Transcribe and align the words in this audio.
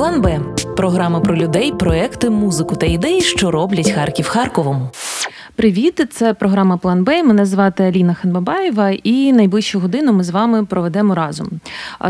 План 0.00 0.20
Б 0.20 0.40
програма 0.76 1.20
про 1.20 1.36
людей, 1.36 1.72
проекти, 1.72 2.30
музику 2.30 2.76
та 2.76 2.86
ідеї, 2.86 3.20
що 3.20 3.50
роблять 3.50 3.90
Харків 3.90 4.28
Харковом. 4.28 4.90
Привіт, 5.56 6.06
це 6.10 6.34
програма 6.34 6.76
План 6.76 7.04
Б. 7.04 7.22
Мене 7.22 7.46
звати 7.46 7.84
Аліна 7.84 8.14
Ханбабаєва, 8.14 8.90
і 8.90 9.32
найближчу 9.32 9.80
годину 9.80 10.12
ми 10.12 10.24
з 10.24 10.30
вами 10.30 10.64
проведемо 10.64 11.14
разом. 11.14 11.48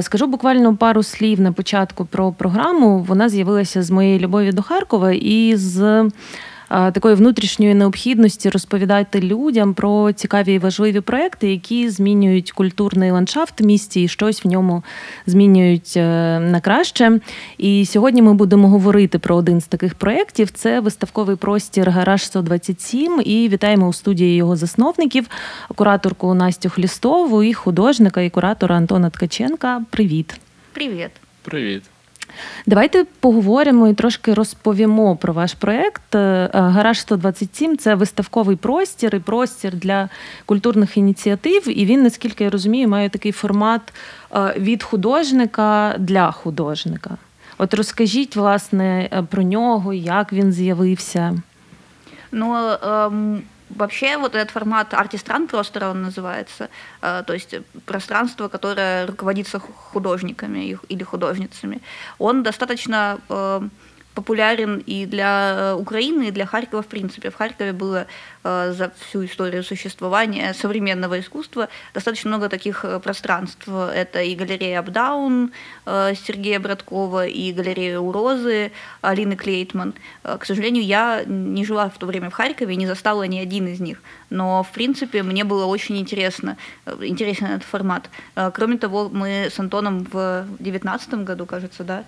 Скажу 0.00 0.26
буквально 0.26 0.76
пару 0.76 1.02
слів 1.02 1.40
на 1.40 1.52
початку 1.52 2.04
про 2.04 2.32
програму. 2.32 2.98
Вона 2.98 3.28
з'явилася 3.28 3.82
з 3.82 3.90
моєї 3.90 4.18
любові 4.18 4.52
до 4.52 4.62
Харкова 4.62 5.12
і 5.12 5.56
з 5.56 6.08
такої 6.70 7.14
внутрішньої 7.14 7.74
необхідності 7.74 8.50
розповідати 8.50 9.20
людям 9.20 9.74
про 9.74 10.12
цікаві 10.12 10.54
і 10.54 10.58
важливі 10.58 11.00
проекти, 11.00 11.50
які 11.50 11.90
змінюють 11.90 12.52
культурний 12.52 13.10
ландшафт 13.10 13.60
в 13.60 13.64
місті 13.64 14.02
і 14.02 14.08
щось 14.08 14.44
в 14.44 14.48
ньому 14.48 14.82
змінюють 15.26 15.94
е, 15.96 16.00
на 16.40 16.60
краще. 16.60 17.20
І 17.58 17.86
сьогодні 17.86 18.22
ми 18.22 18.34
будемо 18.34 18.68
говорити 18.68 19.18
про 19.18 19.36
один 19.36 19.60
з 19.60 19.66
таких 19.66 19.94
проєктів. 19.94 20.50
Це 20.50 20.80
виставковий 20.80 21.36
простір 21.36 21.90
Гараж 21.90 22.22
127. 22.22 23.22
І 23.24 23.48
вітаємо 23.48 23.88
у 23.88 23.92
студії 23.92 24.36
його 24.36 24.56
засновників, 24.56 25.26
кураторку 25.74 26.34
Настю 26.34 26.70
Хлістову 26.70 27.42
і 27.42 27.54
художника 27.54 28.20
і 28.20 28.30
куратора 28.30 28.76
Антона 28.76 29.10
Ткаченка. 29.10 29.82
Привіт. 29.90 30.40
Привіт. 30.72 31.10
Привіт. 31.42 31.89
Давайте 32.66 33.04
поговоримо 33.20 33.88
і 33.88 33.94
трошки 33.94 34.34
розповімо 34.34 35.16
про 35.16 35.32
ваш 35.32 35.54
проєкт. 35.54 36.14
Е, 36.14 36.50
Гараж 36.52 37.00
127 37.00 37.78
це 37.78 37.94
виставковий 37.94 38.56
простір 38.56 39.14
і 39.14 39.18
простір 39.18 39.74
для 39.74 40.08
культурних 40.46 40.96
ініціатив. 40.96 41.78
І 41.78 41.84
він, 41.84 42.02
наскільки 42.02 42.44
я 42.44 42.50
розумію, 42.50 42.88
має 42.88 43.08
такий 43.08 43.32
формат 43.32 43.80
е, 44.34 44.54
від 44.58 44.82
художника 44.82 45.94
для 45.98 46.30
художника. 46.30 47.16
От 47.58 47.74
розкажіть, 47.74 48.36
власне, 48.36 49.08
е, 49.12 49.22
про 49.22 49.42
нього, 49.42 49.92
як 49.92 50.32
він 50.32 50.52
з'явився. 50.52 51.42
Ну, 52.32 52.56
ем, 52.82 53.42
Вообще 53.76 54.16
вот 54.18 54.34
этот 54.34 54.50
формат 54.50 54.94
артистран 54.94 55.46
простора 55.46 55.90
он 55.90 56.02
называется, 56.02 56.68
э, 57.02 57.22
то 57.26 57.32
есть 57.32 57.54
пространство, 57.86 58.48
которое 58.48 59.06
руководится 59.06 59.60
художниками 59.60 60.78
или 60.88 61.04
художницами, 61.04 61.80
он 62.18 62.42
достаточно 62.42 63.18
э, 63.28 63.60
популярен 64.14 64.82
и 64.86 65.06
для 65.06 65.54
э, 65.54 65.74
Украины, 65.74 66.28
и 66.28 66.30
для 66.30 66.46
Харькова 66.46 66.82
в 66.82 66.86
принципе. 66.86 67.30
В 67.30 67.36
Харькове 67.36 67.72
было 67.72 68.06
э, 68.42 68.72
за 68.76 68.92
всю 68.98 69.24
историю 69.24 69.62
существования 69.62 70.52
современного 70.54 71.20
искусства 71.20 71.68
достаточно 71.94 72.30
много 72.30 72.48
таких 72.48 72.84
э, 72.84 72.98
пространств. 72.98 73.68
Это 73.68 74.22
и 74.22 74.34
галерея 74.34 74.80
Up 74.80 75.04
Down 75.04 75.52
Сергея 75.86 76.60
Браткова, 76.60 77.26
и 77.26 77.52
галерея 77.52 77.98
У 77.98 78.13
Розы 78.13 78.72
Алины 79.00 79.36
Клейтман. 79.36 79.94
К 80.22 80.44
сожалению, 80.44 80.84
я 80.84 81.24
не 81.26 81.64
жила 81.64 81.88
в 81.88 81.98
то 81.98 82.06
время 82.06 82.30
в 82.30 82.34
Харькове 82.34 82.76
не 82.76 82.86
застала 82.86 83.24
ни 83.24 83.38
один 83.38 83.66
из 83.66 83.80
них. 83.80 84.02
Но, 84.30 84.62
в 84.62 84.70
принципе, 84.70 85.22
мне 85.22 85.44
было 85.44 85.66
очень 85.66 85.98
интересно, 85.98 86.56
интересен 87.00 87.46
этот 87.46 87.64
формат. 87.64 88.08
Кроме 88.54 88.78
того, 88.78 89.08
мы 89.08 89.48
с 89.50 89.58
Антоном 89.58 90.04
в 90.04 90.46
2019 90.58 91.14
году, 91.24 91.46
кажется, 91.46 91.84
да, 91.84 92.04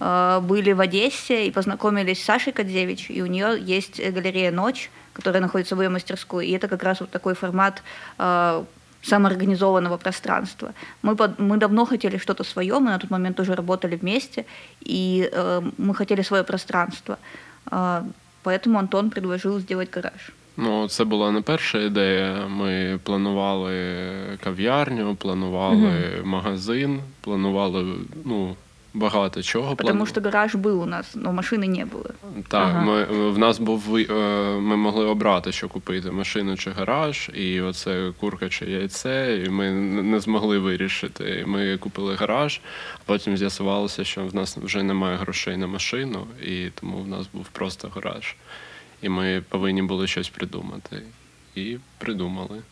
были 0.00 0.72
в 0.72 0.80
Одессе 0.80 1.46
и 1.46 1.50
познакомились 1.50 2.22
с 2.22 2.24
Сашей 2.24 2.52
Кадзевич, 2.52 3.10
и 3.10 3.22
у 3.22 3.26
нее 3.26 3.58
есть 3.60 4.00
галерея 4.00 4.50
«Ночь», 4.50 4.90
которая 5.12 5.42
находится 5.42 5.76
в 5.76 5.82
ее 5.82 5.88
мастерской, 5.88 6.46
и 6.46 6.52
это 6.52 6.68
как 6.68 6.82
раз 6.82 7.00
вот 7.00 7.10
такой 7.10 7.34
формат 7.34 7.82
э, 8.18 8.64
самоорганизованного 9.02 9.96
пространства. 9.96 10.72
Мы, 11.02 11.16
под, 11.16 11.38
мы 11.38 11.56
давно 11.56 11.84
хотели 11.84 12.18
что-то 12.18 12.44
свое, 12.44 12.78
мы 12.78 12.90
на 12.90 12.98
тот 12.98 13.10
момент 13.10 13.36
тоже 13.36 13.54
работали 13.54 13.96
вместе, 13.96 14.44
и 14.80 15.28
э, 15.32 15.62
мы 15.78 15.94
хотели 15.94 16.22
свое 16.22 16.44
пространство. 16.44 17.18
Э, 17.70 18.02
поэтому 18.42 18.78
Антон 18.78 19.10
предложил 19.10 19.60
сделать 19.60 19.90
гараж. 19.90 20.32
Ну, 20.56 20.88
це 20.88 21.04
була 21.04 21.32
не 21.32 21.40
перша 21.40 21.78
ідея. 21.78 22.46
Ми 22.48 22.98
планували 23.02 23.74
кав'ярню, 24.44 25.16
планували 25.16 25.76
mm-hmm. 25.76 26.24
магазин, 26.24 27.00
планували 27.20 27.84
ну, 28.24 28.56
багато 28.94 29.42
чого. 29.42 29.74
Тому 29.74 30.06
що 30.06 30.20
гараж 30.20 30.54
був 30.54 30.80
у 30.80 30.86
нас, 30.86 31.16
але 31.24 31.32
машини 31.32 31.68
не 31.68 31.84
було. 31.84 32.04
Так, 32.48 32.68
ага. 32.68 32.80
ми 32.80 33.04
в 33.30 33.38
нас 33.38 33.58
був 33.58 33.96
е, 33.96 34.06
ми 34.60 34.76
могли 34.76 35.04
обрати, 35.04 35.52
що 35.52 35.68
купити 35.68 36.10
машину 36.10 36.56
чи 36.56 36.70
гараж, 36.70 37.30
і 37.34 37.60
оце 37.60 38.12
курка 38.20 38.48
чи 38.48 38.70
яйце. 38.70 39.42
І 39.46 39.48
ми 39.48 39.70
не 40.02 40.20
змогли 40.20 40.58
вирішити. 40.58 41.44
Ми 41.46 41.76
купили 41.76 42.14
гараж, 42.14 42.60
а 42.96 43.00
потім 43.06 43.36
з'ясувалося, 43.36 44.04
що 44.04 44.26
в 44.26 44.34
нас 44.34 44.56
вже 44.56 44.82
немає 44.82 45.16
грошей 45.16 45.56
на 45.56 45.66
машину, 45.66 46.26
і 46.42 46.70
тому 46.80 46.98
в 46.98 47.08
нас 47.08 47.26
був 47.32 47.48
просто 47.48 47.88
гараж. 47.94 48.36
І 49.02 49.08
ми 49.08 49.42
повинні 49.48 49.82
були 49.82 50.06
щось 50.06 50.28
придумати. 50.28 51.02
І 51.54 51.76
придумали. 51.98 52.62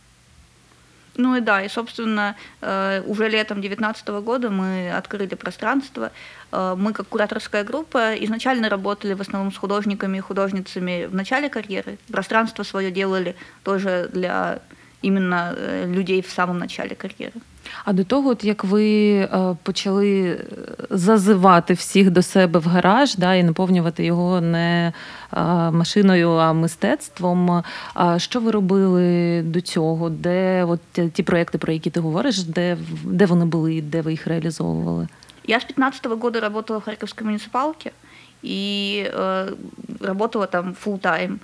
Ну 1.18 1.34
и 1.34 1.40
да, 1.40 1.62
и, 1.62 1.68
собственно, 1.68 2.36
э, 2.60 3.02
уже 3.04 3.28
летом 3.28 3.60
2019 3.60 4.08
года 4.22 4.50
мы 4.50 4.92
открыли 4.92 5.34
пространство. 5.34 6.12
Э, 6.52 6.76
мы, 6.78 6.92
как 6.92 7.08
кураторская 7.08 7.64
группа, 7.64 8.14
изначально 8.24 8.68
работали 8.68 9.14
в 9.14 9.20
основном 9.20 9.52
с 9.52 9.56
художниками 9.56 10.18
и 10.18 10.20
художницами 10.20 11.06
в 11.06 11.14
начале 11.16 11.48
карьеры. 11.48 11.98
Пространство 12.12 12.62
свое 12.62 12.92
делали 12.92 13.34
тоже 13.64 14.08
для 14.12 14.60
именно 15.02 15.54
э, 15.56 15.86
людей 15.86 16.20
в 16.22 16.30
самом 16.30 16.58
начале 16.58 16.94
карьери. 16.94 17.40
А 17.84 17.92
до 17.92 18.04
того, 18.04 18.30
от 18.30 18.44
як 18.44 18.64
ви 18.64 19.14
е, 19.14 19.56
почали 19.62 20.40
зазивати 20.90 21.74
всіх 21.74 22.10
до 22.10 22.22
себе 22.22 22.60
в 22.60 22.66
гараж, 22.66 23.16
да, 23.16 23.34
і 23.34 23.42
наповнювати 23.42 24.04
його 24.04 24.40
не 24.40 24.92
е, 25.32 25.40
машиною, 25.70 26.30
а 26.30 26.52
мистецтвом. 26.52 27.62
А 27.94 28.18
що 28.18 28.40
ви 28.40 28.50
робили 28.50 29.42
до 29.42 29.60
цього? 29.60 30.10
Де 30.10 30.64
от 30.64 31.12
ті 31.12 31.22
проекти, 31.22 31.58
про 31.58 31.72
які 31.72 31.90
ти 31.90 32.00
говориш, 32.00 32.42
де 32.42 32.76
де 33.04 33.26
вони 33.26 33.44
були, 33.44 33.82
де 33.82 34.00
ви 34.00 34.10
їх 34.10 34.26
реалізовували? 34.26 35.08
Я 35.46 35.60
з 35.60 35.64
15 35.64 36.06
-го 36.06 36.18
года 36.18 36.40
работала 36.40 36.78
в 36.78 36.82
Харьковской 36.82 37.24
муниципалке 37.26 37.90
и 38.43 39.09
э, 39.11 39.55
работала 40.01 40.47
там 40.47 40.75
full 40.85 40.99
time. 40.99 41.39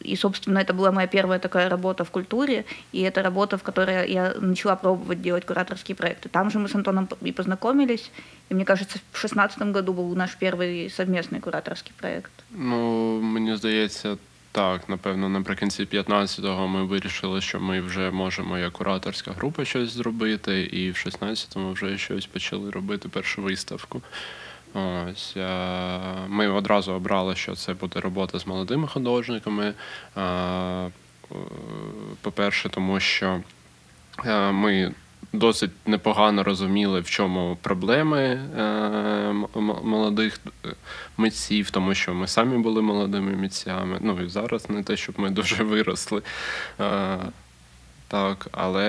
И, 0.00 0.16
собственно, 0.16 0.58
это 0.58 0.72
была 0.72 0.92
моя 0.92 1.06
первая 1.06 1.38
такая 1.38 1.68
работа 1.68 2.04
в 2.04 2.10
культуре, 2.10 2.64
и 2.92 3.00
это 3.00 3.22
работа, 3.22 3.56
в 3.58 3.62
которой 3.62 4.12
я 4.12 4.34
начала 4.40 4.76
пробовать 4.76 5.22
делать 5.22 5.44
кураторские 5.44 5.96
проекты. 5.96 6.28
Там 6.28 6.50
же 6.50 6.58
мы 6.58 6.68
с 6.68 6.74
Антоном 6.74 7.08
и 7.20 7.32
познакомились, 7.32 8.10
и 8.48 8.54
мне 8.54 8.64
кажется, 8.64 8.98
в 8.98 9.20
2016 9.20 9.62
году 9.72 9.92
был 9.92 10.14
наш 10.14 10.36
первый 10.40 10.88
совместный 10.90 11.40
кураторский 11.40 11.92
проект. 11.98 12.30
Ну, 12.50 13.20
мені 13.20 13.56
здається, 13.56 14.16
так, 14.52 14.88
напевно, 14.88 15.28
наприкінці 15.28 15.84
15-го 15.84 16.68
ми 16.68 16.84
вирішили, 16.84 17.40
що 17.40 17.60
ми 17.60 17.80
вже 17.80 18.10
можемо 18.10 18.58
як 18.58 18.72
кураторська 18.72 19.32
група 19.32 19.64
щось 19.64 19.90
зробити, 19.90 20.60
і 20.62 20.90
в 20.90 20.94
16-му 20.94 21.72
вже 21.72 21.98
щось 21.98 22.26
почали 22.26 22.70
робити 22.70 23.08
першу 23.08 23.42
виставку. 23.42 24.02
Ось 24.73 25.33
е, 25.37 26.27
Ми 26.27 26.47
одразу 26.47 26.93
обрали, 26.93 27.35
що 27.35 27.55
це 27.55 27.73
буде 27.73 27.99
робота 27.99 28.39
з 28.39 28.47
молодими 28.47 28.87
художниками. 28.87 29.73
Е, 30.17 30.91
по-перше, 32.21 32.69
тому 32.69 32.99
що 32.99 33.41
е, 34.25 34.51
ми 34.51 34.93
досить 35.33 35.71
непогано 35.85 36.43
розуміли, 36.43 36.99
в 36.99 37.09
чому 37.09 37.57
проблеми 37.61 38.41
молодих 39.83 40.39
митців, 41.17 41.71
тому 41.71 41.93
що 41.93 42.13
ми 42.13 42.27
самі 42.27 42.57
були 42.57 42.81
молодими 42.81 43.31
митцями. 43.31 43.97
Ну 44.01 44.21
і 44.21 44.29
зараз 44.29 44.69
не 44.69 44.83
те, 44.83 44.97
щоб 44.97 45.19
ми 45.19 45.29
дуже 45.29 45.63
виросли. 45.63 46.21
Так, 48.10 48.48
але 48.52 48.88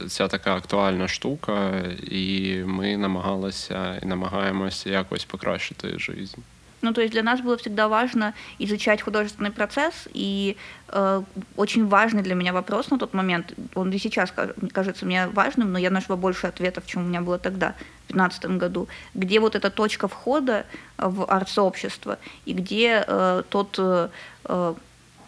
е, 0.00 0.08
ця 0.08 0.28
така 0.28 0.56
актуальна 0.56 1.08
штука, 1.08 1.82
і 2.02 2.56
ми 2.66 2.96
намагалися 2.96 4.00
і 4.02 4.06
намагаємося 4.06 4.90
якось 4.90 5.24
покращити 5.24 5.98
життя. 5.98 6.38
Ну, 6.82 6.92
то 6.92 7.00
есть 7.00 7.12
для 7.12 7.22
нас 7.22 7.40
было 7.40 7.56
всегда 7.56 7.88
важно 7.88 8.34
изучать 8.58 9.02
художественный 9.02 9.52
процесс, 9.52 10.08
и 10.12 10.56
э, 10.88 11.22
очень 11.56 11.86
важный 11.86 12.22
для 12.22 12.34
меня 12.34 12.52
вопрос 12.52 12.90
на 12.90 12.98
тот 12.98 13.14
момент, 13.14 13.54
он 13.76 13.92
и 13.92 13.98
сейчас 13.98 14.32
кажется 14.72 15.06
мне 15.06 15.28
важным, 15.28 15.72
но 15.72 15.78
я 15.78 15.90
нашла 15.90 16.16
больше 16.16 16.48
ответов, 16.48 16.84
чем 16.86 17.04
у 17.04 17.08
меня 17.08 17.20
было 17.20 17.38
тогда, 17.38 17.74
в 18.08 18.12
2015 18.12 18.44
году, 18.58 18.88
где 19.14 19.38
вот 19.38 19.54
эта 19.54 19.70
точка 19.70 20.08
входа 20.08 20.66
в 20.98 21.24
арт-сообщество, 21.30 22.18
и 22.46 22.52
где 22.52 23.04
э, 23.06 23.42
тот 23.48 23.76
э, 23.78 24.08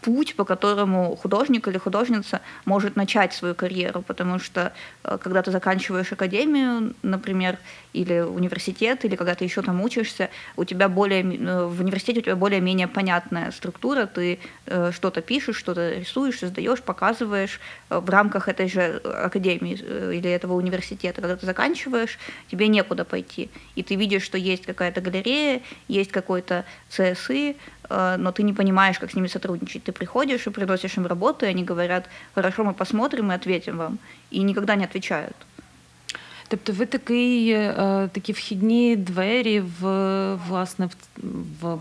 путь, 0.10 0.36
по 0.36 0.44
которому 0.44 1.16
художник 1.16 1.68
или 1.68 1.78
художница 1.78 2.42
может 2.66 2.96
начать 2.96 3.34
свою 3.34 3.54
карьеру, 3.54 4.02
потому 4.02 4.40
что 4.40 4.74
э, 5.04 5.18
когда 5.22 5.42
ты 5.44 5.52
заканчиваешь 5.52 6.12
академию, 6.12 6.96
например, 7.04 7.58
или 7.94 8.22
университет, 8.22 9.06
или 9.06 9.16
когда 9.16 9.36
ты 9.36 9.44
еще 9.44 9.62
там 9.62 9.82
учишься, 9.82 10.30
у 10.58 10.64
тебя 10.66 10.90
более 10.90 11.22
э, 11.22 11.66
в 11.66 11.82
университете 11.82 12.20
у 12.20 12.24
тебя 12.24 12.36
более-менее 12.36 12.88
понятная 12.88 13.52
структура, 13.52 14.08
ты 14.08 14.40
э, 14.66 14.92
что-то 14.92 15.22
пишешь, 15.22 15.58
что-то 15.58 15.94
рисуешь, 16.00 16.40
создаешь, 16.40 16.82
показываешь 16.82 17.60
в 17.90 18.10
рамках 18.10 18.48
этой 18.48 18.68
же 18.68 19.02
академии 19.04 19.74
или 20.18 20.30
этого 20.30 20.54
университета. 20.54 21.22
Когда 21.22 21.36
ты 21.36 21.46
заканчиваешь, 21.46 22.18
тебе 22.52 22.68
некуда 22.68 23.06
пойти, 23.06 23.50
и 23.76 23.84
ты 23.84 23.96
видишь, 23.96 24.24
что 24.24 24.38
есть 24.38 24.66
какая-то 24.66 25.02
галерея, 25.02 25.62
есть 25.88 26.12
какой-то 26.12 26.66
ЦСИ, 26.90 27.56
но 27.91 28.33
ты 28.33 28.43
не 28.43 28.53
понимаешь, 28.53 28.99
как 28.99 29.11
с 29.11 29.15
ними 29.15 29.29
сотрудничать. 29.29 29.83
Ты 29.85 29.93
приходишь 29.93 30.47
и 30.47 30.51
приносишь 30.51 30.97
им 30.99 31.07
работу, 31.07 31.47
и 31.47 31.49
они 31.51 31.65
говорят, 31.65 32.09
хорошо, 32.35 32.65
мы 32.65 32.73
посмотрим 32.73 33.31
и 33.31 33.35
ответим 33.35 33.77
вам. 33.77 33.99
И 34.33 34.43
никогда 34.43 34.77
не 34.77 34.85
отвечают. 34.85 35.37
Тобто 36.49 36.73
ви 36.73 36.87
такий, 36.87 37.51
е, 37.51 38.09
такі 38.13 38.33
вхідні 38.33 38.97
двері 38.97 39.61
в 39.81 40.35
власне 40.49 40.87
в, 40.87 41.23
в 41.61 41.79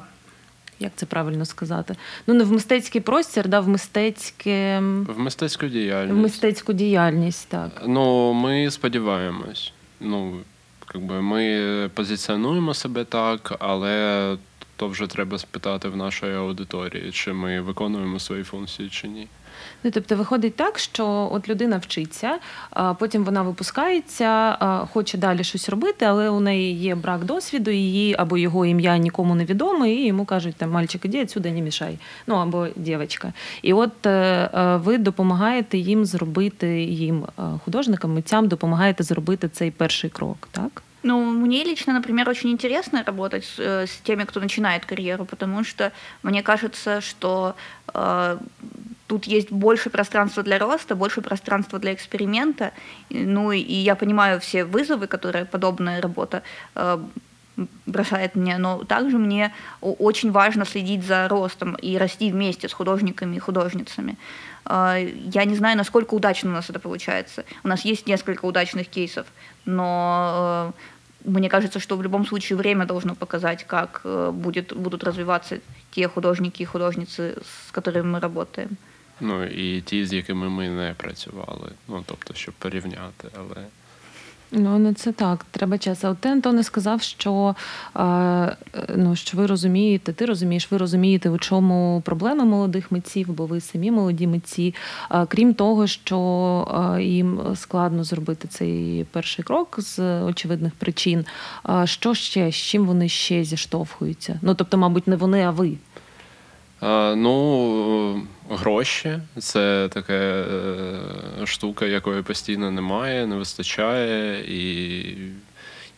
як 0.80 0.92
це 0.95 1.06
правильно 1.06 1.45
сказати? 1.45 1.95
Ну 2.27 2.33
не 2.33 2.44
в 2.44 2.51
мистецький 2.51 3.01
простір, 3.01 3.48
да, 3.48 3.60
в 3.60 3.68
мистецьке 3.68 4.80
В 5.07 5.19
мистецьку 5.19 5.65
в 5.65 5.69
діяльність. 5.69 6.21
мистецьку 6.21 6.74
діяльність, 6.74 7.48
так. 7.50 7.83
Ну, 7.88 8.33
ми 8.33 8.71
сподіваємось. 8.71 9.74
Ну, 10.00 10.38
якби 10.94 11.21
ми 11.21 11.89
позиціонуємо 11.94 12.74
себе 12.74 13.04
так, 13.04 13.54
але 13.60 14.38
то 14.78 14.88
вже 14.88 15.06
треба 15.06 15.38
спитати 15.38 15.88
в 15.88 15.96
нашої 15.96 16.36
аудиторії, 16.36 17.12
чи 17.12 17.32
ми 17.32 17.60
виконуємо 17.60 18.19
свої 18.19 18.42
функції 18.42 18.88
чи 18.88 19.08
ні. 19.08 19.28
Ну, 19.84 19.90
тобто 19.90 20.16
виходить 20.16 20.56
так, 20.56 20.78
що 20.78 21.28
от 21.32 21.48
людина 21.48 21.76
вчиться, 21.76 22.38
а 22.70 22.94
потім 22.94 23.25
вона 23.25 23.42
випускається, 23.42 24.56
хоче 24.92 25.19
далі 25.19 25.44
щось 25.44 25.69
робити, 25.69 26.04
але 26.04 26.28
у 26.30 26.40
неї 26.40 26.75
є 26.75 26.94
брак 26.94 27.25
досвіду, 27.25 27.70
її 27.70 28.14
або 28.19 28.38
його 28.38 28.66
ім'я 28.66 28.96
нікому 28.96 29.34
не 29.34 29.44
відоме, 29.44 29.90
і 29.90 30.06
йому 30.06 30.25
кажуть, 30.25 30.56
там 30.56 30.70
мальчик, 30.70 31.04
іди 31.04 31.22
отсюда 31.22 31.50
не 31.50 31.60
мішай. 31.60 31.98
Ну 32.26 32.34
або 32.34 32.66
дівчинка. 32.76 33.32
І 33.62 33.72
от 33.72 34.06
е, 34.06 34.10
е, 34.10 34.76
ви 34.76 34.98
допомагаєте 34.98 35.78
їм 35.78 36.04
зробити 36.04 36.82
їм 36.82 37.25
е, 37.25 37.42
художникам, 37.64 38.14
митцям 38.14 38.48
допомагаєте 38.48 39.02
зробити 39.02 39.48
цей 39.48 39.70
перший 39.70 40.10
крок, 40.10 40.48
так? 40.50 40.82
Ну, 41.03 41.25
мне 41.25 41.65
лично, 41.65 41.93
например, 41.93 42.29
очень 42.29 42.50
интересно 42.50 43.05
работать 43.06 43.45
с, 43.45 43.59
э, 43.59 43.87
с 43.87 43.97
теми, 44.03 44.25
кто 44.25 44.41
начинает 44.41 44.85
карьеру, 44.85 45.25
потому 45.25 45.65
что 45.65 45.93
мне 46.23 46.43
кажется, 46.43 47.00
что 47.00 47.55
э, 47.95 48.39
тут 49.06 49.25
есть 49.27 49.53
больше 49.53 49.91
пространства 49.91 50.43
для 50.43 50.59
роста, 50.59 50.97
больше 50.97 51.21
пространства 51.21 51.79
для 51.79 51.93
эксперимента. 51.93 52.73
Ну 53.11 53.53
и 53.53 53.61
я 53.61 53.95
понимаю 53.95 54.41
все 54.41 54.65
вызовы, 54.65 55.06
которые 55.06 55.45
подобная 55.45 56.00
работа 56.00 56.43
э, 56.75 56.99
бросает 57.87 58.35
мне, 58.35 58.59
но 58.59 58.85
также 58.85 59.19
мне 59.19 59.53
очень 59.81 60.33
важно 60.33 60.65
следить 60.65 61.05
за 61.05 61.29
ростом 61.29 61.75
и 61.75 61.97
расти 61.97 62.33
вместе 62.33 62.69
с 62.69 62.73
художниками 62.73 63.37
и 63.37 63.41
художницами. 63.41 64.12
Э, 64.12 64.17
Я 64.65 65.45
не 65.45 65.56
знаю, 65.56 65.77
насколько 65.77 66.13
удачно 66.13 66.50
у 66.50 66.54
нас 66.54 66.69
это 66.69 66.80
получается. 66.80 67.44
У 67.63 67.68
нас 67.68 67.86
есть 67.86 68.07
несколько 68.07 68.45
удачных 68.45 68.88
кейсов, 68.88 69.27
но 69.65 70.74
э, 71.25 71.30
мне 71.30 71.50
кажется, 71.50 71.80
что 71.80 71.98
в 71.98 72.04
любом 72.04 72.25
случае 72.25 72.57
время 72.57 72.86
должно 72.86 73.15
показать, 73.15 73.65
как 73.65 74.01
э, 74.06 74.31
будет, 74.31 74.74
будут 74.74 75.04
развиваться 75.04 75.60
те 75.92 76.07
художники 76.07 76.62
и 76.62 76.65
художницы, 76.65 77.36
с 77.68 77.71
которыми 77.71 78.12
мы 78.12 78.19
работаем. 78.19 78.77
Ну 79.19 79.44
і 79.44 79.81
ті, 79.81 80.06
з 80.06 80.13
якими 80.13 80.50
ми 80.50 80.69
не 80.69 80.94
працювали. 80.98 81.71
Ну, 81.88 82.04
тобто, 82.06 82.33
щоб 82.33 82.54
порівняти, 82.54 83.27
але. 83.38 83.65
Ну, 84.53 84.79
ну 84.79 84.93
це 84.93 85.12
так, 85.12 85.47
треба 85.50 85.79
час. 85.79 86.05
От 86.05 86.19
ти, 86.19 86.29
Антоне, 86.29 86.62
сказав, 86.62 87.03
що, 87.03 87.55
е, 87.97 88.56
ну, 88.97 89.17
що 89.17 89.37
ви 89.37 89.47
розумієте, 89.47 90.12
ти 90.12 90.27
розумієш, 90.27 90.71
ви 90.71 90.79
розумієте, 90.79 91.31
у 91.31 91.39
чому 91.39 92.03
проблема 92.05 92.45
молодих 92.45 92.93
митців, 92.93 93.29
бо 93.33 93.47
ви 93.47 93.61
самі 93.61 93.91
молоді 93.91 94.27
митці. 94.27 94.75
А, 95.09 95.27
крім 95.27 95.55
того, 95.55 95.87
що 95.87 96.19
е, 96.97 97.03
їм 97.03 97.41
складно 97.55 98.05
зробити 98.05 98.49
цей 98.49 99.06
перший 99.12 99.45
крок 99.45 99.77
з 99.81 100.23
очевидних 100.23 100.75
причин. 100.75 101.25
А 101.62 101.87
що 101.87 102.15
ще, 102.15 102.53
з 102.53 102.55
чим 102.55 102.87
вони 102.87 103.09
ще 103.09 103.45
зіштовхуються? 103.45 104.39
Ну, 104.43 104.55
тобто, 104.55 104.79
мабуть, 104.79 105.06
не 105.06 105.17
вони, 105.17 105.43
а 105.43 105.50
ви. 105.50 105.73
А, 106.81 107.15
ну, 107.17 108.23
гроші. 108.50 109.19
Це 109.39 109.89
така 109.93 110.12
е, 110.12 111.00
штука, 111.45 111.87
якої 111.87 112.23
постійно 112.23 112.71
немає, 112.71 113.27
не 113.27 113.37
вистачає, 113.37 114.45
і 114.49 115.17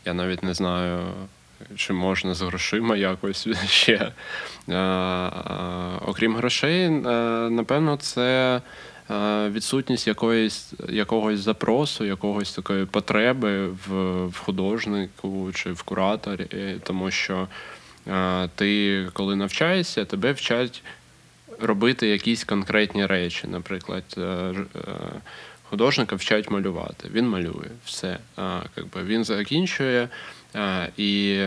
я 0.05 0.15
навіть 0.15 0.43
не 0.43 0.55
знаю, 0.55 1.01
чи 1.77 1.93
можна 1.93 2.35
з 2.35 2.43
грошима 2.43 2.97
якось 2.97 3.49
ще. 3.67 4.13
А, 4.69 4.73
а, 4.75 5.99
окрім 6.07 6.37
грошей, 6.37 6.85
е, 6.85 6.91
напевно, 7.51 7.97
це 7.97 8.61
е, 9.11 9.49
відсутність 9.49 10.07
якоїсь, 10.07 10.73
якогось 10.89 11.41
запросу, 11.41 12.05
якогось 12.05 12.53
такої 12.53 12.87
потреби 12.87 13.67
в, 13.67 14.39
художнику 14.39 15.53
чи 15.53 15.73
в 15.73 15.83
кураторі, 15.83 16.77
тому 16.83 17.11
що 17.11 17.49
е, 18.09 18.49
ти, 18.55 19.07
коли 19.13 19.37
навчаєшся, 19.37 20.05
тебе 20.05 20.33
вчать 20.33 20.83
робити 21.63 22.09
якісь 22.09 22.45
конкретні 22.45 23.07
речі. 23.07 23.47
Наприклад, 23.49 24.05
е, 24.19 24.21
е, 24.21 24.55
художника 25.63 26.17
вчать 26.17 26.51
малювати. 26.51 27.09
Він 27.13 27.29
малює 27.29 27.71
все. 27.85 28.19
Якби 28.77 29.03
Він 29.03 29.25
закінчує 29.25 30.09
і 30.97 31.43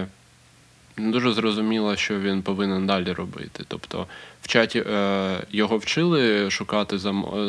не 0.98 1.12
дуже 1.12 1.34
зрозуміло, 1.34 1.96
що 1.96 2.20
він 2.20 2.42
повинен 2.42 2.88
далі 2.88 3.12
робити. 3.12 3.64
Тобто, 3.68 4.08
вчать 4.42 4.76
е, 4.76 5.44
його 5.52 5.78
вчили 5.78 6.52
шукати 6.52 6.98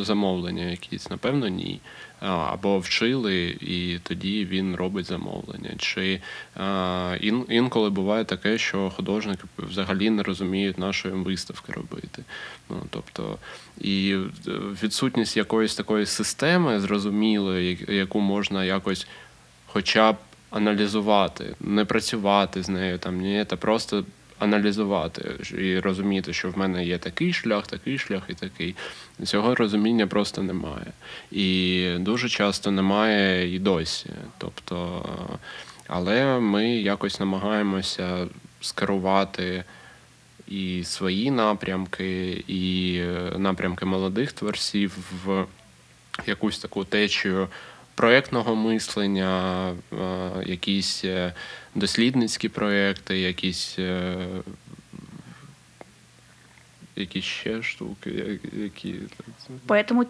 замовлення 0.02 0.64
якісь, 0.64 1.10
напевно, 1.10 1.48
ні. 1.48 1.80
Або 2.24 2.78
вчили, 2.78 3.56
і 3.60 3.98
тоді 4.02 4.44
він 4.44 4.74
робить 4.74 5.06
замовлення. 5.06 5.70
Чи 5.78 6.20
ін, 7.20 7.46
інколи 7.48 7.90
буває 7.90 8.24
таке, 8.24 8.58
що 8.58 8.90
художники 8.90 9.42
взагалі 9.58 10.10
не 10.10 10.22
розуміють 10.22 10.78
нашої 10.78 11.14
виставки 11.14 11.72
робити. 11.72 12.22
Ну, 12.70 12.76
тобто, 12.90 13.38
і 13.80 14.16
відсутність 14.82 15.36
якоїсь 15.36 15.74
такої 15.74 16.06
системи 16.06 16.80
зрозумілої, 16.80 17.84
яку 17.88 18.20
можна 18.20 18.64
якось 18.64 19.06
хоча 19.66 20.12
б 20.12 20.16
аналізувати, 20.50 21.54
не 21.60 21.84
працювати 21.84 22.62
з 22.62 22.68
нею 22.68 22.98
там, 22.98 23.20
ні, 23.20 23.44
та 23.44 23.56
просто 23.56 24.04
аналізувати 24.38 25.30
і 25.58 25.78
розуміти, 25.78 26.32
що 26.32 26.50
в 26.50 26.58
мене 26.58 26.84
є 26.84 26.98
такий 26.98 27.32
шлях, 27.32 27.66
такий 27.66 27.98
шлях 27.98 28.22
і 28.28 28.34
такий. 28.34 28.74
Цього 29.24 29.54
розуміння 29.54 30.06
просто 30.06 30.42
немає. 30.42 30.92
І 31.30 31.90
дуже 31.98 32.28
часто 32.28 32.70
немає 32.70 33.54
і 33.54 33.58
досі. 33.58 34.10
Тобто, 34.38 35.04
але 35.86 36.40
ми 36.40 36.68
якось 36.70 37.20
намагаємося 37.20 38.26
скерувати 38.60 39.64
і 40.48 40.84
свої 40.84 41.30
напрямки, 41.30 42.44
і 42.48 43.00
напрямки 43.36 43.84
молодих 43.84 44.32
творців 44.32 44.96
в 45.24 45.46
якусь 46.26 46.58
таку 46.58 46.84
течію 46.84 47.48
проєктного 47.94 48.54
мислення, 48.54 49.68
е, 49.70 49.96
якісь 50.46 51.04
е, 51.04 51.32
дослідницькі 51.74 52.48
проекти, 52.48 53.18
якісь, 53.20 53.78
е, 56.96 57.00
якісь 57.00 57.24
ще 57.24 57.62
штуки, 57.62 58.40
які. 58.52 58.94
Поэтому 59.66 60.04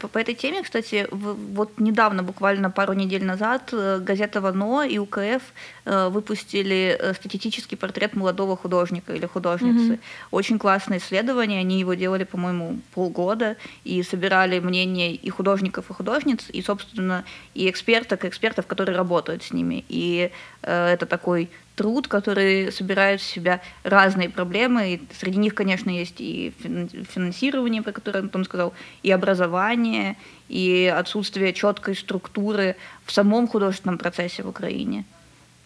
по 0.00 0.08
по 0.08 0.18
этой 0.18 0.34
теме, 0.34 0.62
кстати, 0.62 1.08
вот 1.10 1.80
недавно, 1.80 2.22
буквально 2.22 2.70
пару 2.70 2.94
недель 2.94 3.24
назад, 3.24 3.70
э, 3.72 3.98
газета 4.08 4.40
«Вано» 4.40 4.84
и 4.84 4.98
УКФ 4.98 5.42
э, 5.84 6.08
выпустили 6.08 6.96
э, 7.00 7.14
статистический 7.14 7.76
портрет 7.76 8.16
молодого 8.16 8.56
художника 8.56 9.12
или 9.12 9.26
художницы. 9.26 9.92
Мгм. 9.92 9.98
Очень 10.30 10.58
классное 10.58 10.98
исследование, 10.98 11.60
они 11.60 11.80
его 11.80 11.94
делали, 11.94 12.24
по-моему, 12.24 12.78
полгода, 12.94 13.56
и 13.84 14.02
собирали 14.02 14.60
мнения 14.60 15.14
и 15.14 15.30
художников, 15.30 15.90
и 15.90 15.94
художниц, 15.94 16.50
и, 16.54 16.62
собственно, 16.62 17.24
и 17.54 17.68
эксперток, 17.68 18.24
и 18.24 18.28
экспертов, 18.28 18.66
которые 18.66 18.96
работают 18.96 19.42
с 19.42 19.52
ними. 19.52 19.84
И 19.88 20.30
э, 20.62 20.92
это 20.94 21.06
такой 21.06 21.48
труд, 21.75 22.07
который 22.07 22.71
собирает 22.71 23.21
в 23.21 23.23
себя 23.23 23.61
разные 23.83 24.29
проблемы. 24.29 24.93
И 24.93 25.01
среди 25.19 25.39
них, 25.39 25.55
конечно, 25.55 25.89
есть 25.89 26.21
и 26.21 26.51
фин- 26.63 27.05
финансирование, 27.13 27.81
про 27.81 27.91
которое 27.91 28.19
Антон 28.19 28.45
сказал, 28.45 28.73
и 29.03 29.11
образование, 29.11 30.15
и 30.49 30.93
отсутствие 30.99 31.53
четкой 31.53 31.95
структуры 31.95 32.75
в 33.05 33.11
самом 33.11 33.47
художественном 33.47 33.97
процессе 33.97 34.43
в 34.43 34.47
Украине. 34.47 35.03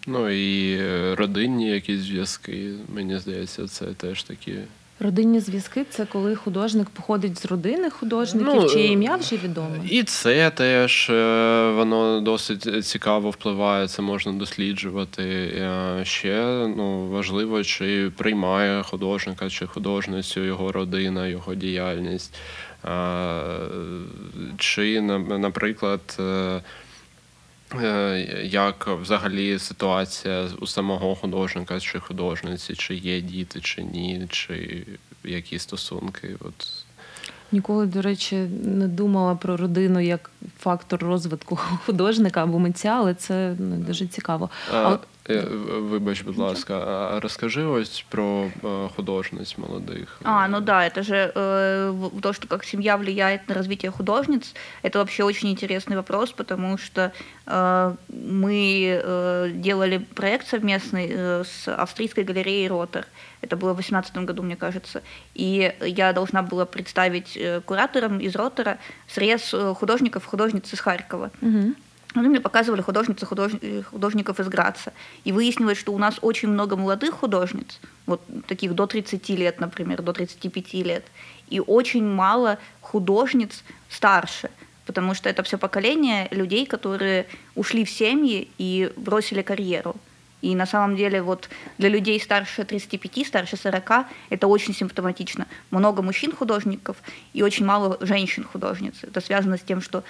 Ну 0.08 0.30
і 0.30 0.78
е, 0.80 1.16
родинні 1.16 1.70
якісь 1.70 2.00
зв'язки, 2.00 2.74
мені 2.96 3.20
здається, 3.20 3.68
це 3.68 3.86
теж 3.86 4.24
такі 4.24 4.54
Родинні 5.01 5.41
зв'язки 5.41 5.85
це 5.91 6.07
коли 6.07 6.37
художник 6.37 6.91
походить 6.91 7.39
з 7.39 7.45
родини 7.47 7.91
художників, 7.91 8.53
Ну, 8.55 8.69
чиє 8.69 8.89
е, 8.89 8.93
ім'я 8.93 9.17
вже 9.17 9.37
відоме. 9.37 9.79
І 9.91 10.03
це 10.03 10.51
теж 10.51 11.11
е, 11.11 11.71
воно 11.77 12.21
досить 12.21 12.87
цікаво 12.87 13.31
впливає, 13.31 13.89
це 13.89 14.03
можна 14.03 14.33
досліджувати. 14.33 15.23
Е, 15.57 16.01
Ще 16.05 16.67
ну, 16.77 17.09
важливо, 17.09 17.65
чи 17.65 18.11
приймає 18.17 18.83
художника 18.83 19.51
чи 19.51 19.67
художницю 19.67 20.41
його 20.45 20.73
родина, 20.73 21.27
його 21.27 21.55
діяльність. 21.55 22.35
Е, 22.85 23.41
Чи, 24.59 25.01
на- 25.01 25.39
наприклад, 25.39 26.01
е, 26.19 26.23
е, 26.23 26.61
як 28.45 28.89
взагалі 29.03 29.59
ситуація 29.59 30.49
у 30.61 30.67
самого 30.67 31.15
художника 31.15 31.81
чи 31.81 32.01
художниці, 32.01 32.75
чи 32.75 32.95
є 32.95 33.21
діти, 33.21 33.61
чи 33.61 33.83
ні, 33.83 34.27
чи 34.31 34.87
які 35.25 35.59
стосунки. 35.59 36.37
От 36.41 36.69
Ніколи, 37.53 37.87
до 37.87 38.03
речі, 38.03 38.37
не 38.65 38.89
думала 38.89 39.35
про 39.35 39.57
родину 39.57 40.01
як 40.01 40.31
фактор 40.59 41.01
розвитку 41.03 41.57
художника 41.87 42.43
або 42.43 42.59
митця, 42.59 42.89
але 42.89 43.15
це 43.15 43.55
ну, 43.59 43.77
дуже 43.77 44.07
цікаво. 44.07 44.51
А, 44.73 44.89
от- 44.89 45.03
е, 45.03 45.07
Вибач, 45.28 46.24
будь 46.24 46.38
ласка, 46.38 46.74
а 46.84 47.20
розкажи 47.20 47.66
ось 47.66 48.06
про 48.10 48.50
е, 48.64 48.90
художниць 48.96 49.58
молодих. 49.58 50.20
А, 50.24 50.48
ну 50.48 50.60
да, 50.60 50.86
это 50.86 51.02
же 51.04 51.32
э, 51.36 51.90
в- 51.92 52.22
то, 52.22 52.34
что 52.34 52.48
как 52.48 52.66
семья 52.66 52.98
влияет 52.98 53.48
на 53.48 53.56
развитие 53.56 53.92
художниц, 53.92 54.54
это 54.84 55.00
вообще 55.00 55.24
очень 55.24 55.50
интересный 55.50 55.96
вопрос, 55.96 56.32
потому 56.32 56.78
что 56.78 57.12
э, 57.48 57.96
мы 58.10 59.02
э, 59.04 59.50
делали 59.54 59.98
проект 60.16 60.48
совместный 60.48 61.08
э, 61.10 61.44
с 61.46 61.68
австрийской 61.68 62.24
галереей 62.26 62.68
Ротер. 62.68 63.06
Это 63.42 63.56
было 63.56 63.72
в 63.72 63.76
2018 63.76 64.18
году, 64.28 64.44
мне 64.44 64.56
кажется. 64.56 65.02
И 65.36 65.74
я 65.82 66.12
должна 66.14 66.42
была 66.42 66.66
представить 66.66 67.38
э, 67.38 67.62
кураторам 67.62 68.20
из 68.20 68.36
Ротера 68.36 68.78
срез 69.08 69.54
э, 69.54 69.74
художников 69.74 70.26
и 70.26 70.28
художниц 70.30 70.74
из 70.74 70.80
Харькова. 70.82 71.32
Угу. 71.42 71.74
Они 72.15 72.29
мне 72.29 72.41
показывали 72.41 72.81
художниц 72.81 73.23
и 73.23 73.27
худож- 73.27 73.59
э, 73.61 73.83
художников 73.83 74.41
из 74.41 74.49
Граца. 74.49 74.93
И 75.25 75.33
выяснилось, 75.33 75.79
что 75.79 75.93
у 75.93 75.99
нас 75.99 76.19
очень 76.23 76.49
много 76.49 76.77
молодых 76.77 77.15
художниц, 77.15 77.81
вот 78.07 78.23
таких 78.47 78.75
до 78.75 78.87
30 78.87 79.37
лет, 79.37 79.61
например, 79.61 80.03
до 80.03 80.13
35 80.13 80.83
лет, 80.83 81.05
и 81.49 81.61
очень 81.61 82.07
мало 82.07 82.59
художниц 82.81 83.63
старше, 83.91 84.51
потому 84.87 85.15
что 85.15 85.29
это 85.29 85.43
все 85.43 85.59
поколение 85.59 86.29
людей, 86.31 86.65
которые 86.65 87.27
ушли 87.55 87.85
в 87.85 87.91
семьи 87.91 88.49
и 88.57 88.91
бросили 88.97 89.43
карьеру. 89.43 89.95
И 90.41 90.55
на 90.55 90.67
самом 90.67 90.97
деле 90.97 91.21
вот 91.21 91.51
для 91.79 91.89
людей 91.89 92.21
старше 92.21 92.65
35, 92.65 93.27
старше 93.27 93.57
40 93.57 94.07
это 94.31 94.47
очень 94.47 94.73
симптоматично. 94.73 95.47
Много 95.71 96.01
мужчин-художников 96.01 96.97
и 97.33 97.43
очень 97.43 97.67
мало 97.67 97.99
женщин-художниц. 98.01 98.95
Это 99.03 99.21
связано 99.21 99.59
с 99.59 99.63
тем, 99.63 99.81
что 99.81 100.05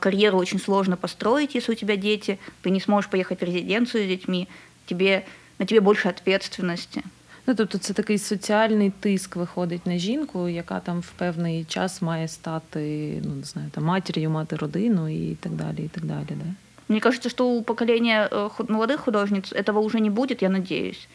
карьеру 0.00 0.38
очень 0.38 0.58
сложно 0.58 0.96
построить, 0.96 1.54
если 1.54 1.72
у 1.72 1.76
тебя 1.76 1.96
дети, 1.96 2.38
ты 2.62 2.70
не 2.70 2.80
сможешь 2.80 3.10
поехать 3.10 3.40
в 3.40 3.44
резиденцию 3.44 4.04
с 4.04 4.08
детьми, 4.08 4.48
тебе, 4.86 5.24
на 5.58 5.66
тебе 5.66 5.80
больше 5.80 6.08
ответственности. 6.08 7.02
Ну, 7.46 7.54
тобто 7.54 7.78
це 7.78 7.92
такий 7.92 8.18
соціальний 8.18 8.90
тиск 9.00 9.36
виходить 9.36 9.86
на 9.86 9.98
жінку, 9.98 10.48
яка 10.48 10.80
там 10.80 11.00
в 11.00 11.10
певний 11.10 11.64
час 11.64 12.02
має 12.02 12.28
стати, 12.28 12.80
ну 13.24 13.34
не 13.34 13.44
знаю, 13.44 13.70
там 13.70 13.84
матір'ю, 13.84 14.30
мати 14.30 14.56
родину 14.56 15.08
і 15.08 15.34
так 15.34 15.52
далі. 15.52 15.84
і 15.84 15.88
так 15.88 16.04
далі. 16.04 16.26
Да? 16.28 16.44
Мне 16.88 17.00
кажется, 17.00 17.28
что 17.28 17.48
у 17.48 17.62
поколения 17.62 18.28
э, 18.30 18.48
худ- 18.48 18.70
молодых 18.70 18.98
художниц 18.98 19.52
этого 19.52 19.80
уже 19.80 20.00
не 20.00 20.10
будет, 20.10 20.42
я 20.42 20.48
надеюсь. 20.48 21.08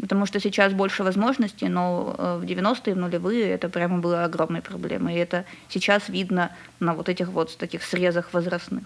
Потому 0.00 0.26
что 0.26 0.40
сейчас 0.40 0.72
больше 0.72 1.04
возможностей, 1.04 1.68
но 1.68 2.14
э, 2.18 2.38
в 2.40 2.44
90-е, 2.44 2.94
в 2.94 2.98
нулевые 2.98 3.50
это 3.50 3.68
прямо 3.68 3.98
было 3.98 4.24
огромной 4.24 4.60
проблемой. 4.60 5.14
И 5.14 5.18
это 5.18 5.44
сейчас 5.68 6.08
видно 6.08 6.50
на 6.80 6.94
вот 6.94 7.08
этих 7.08 7.28
вот 7.28 7.56
таких 7.56 7.82
срезах 7.84 8.32
возрастных. 8.32 8.84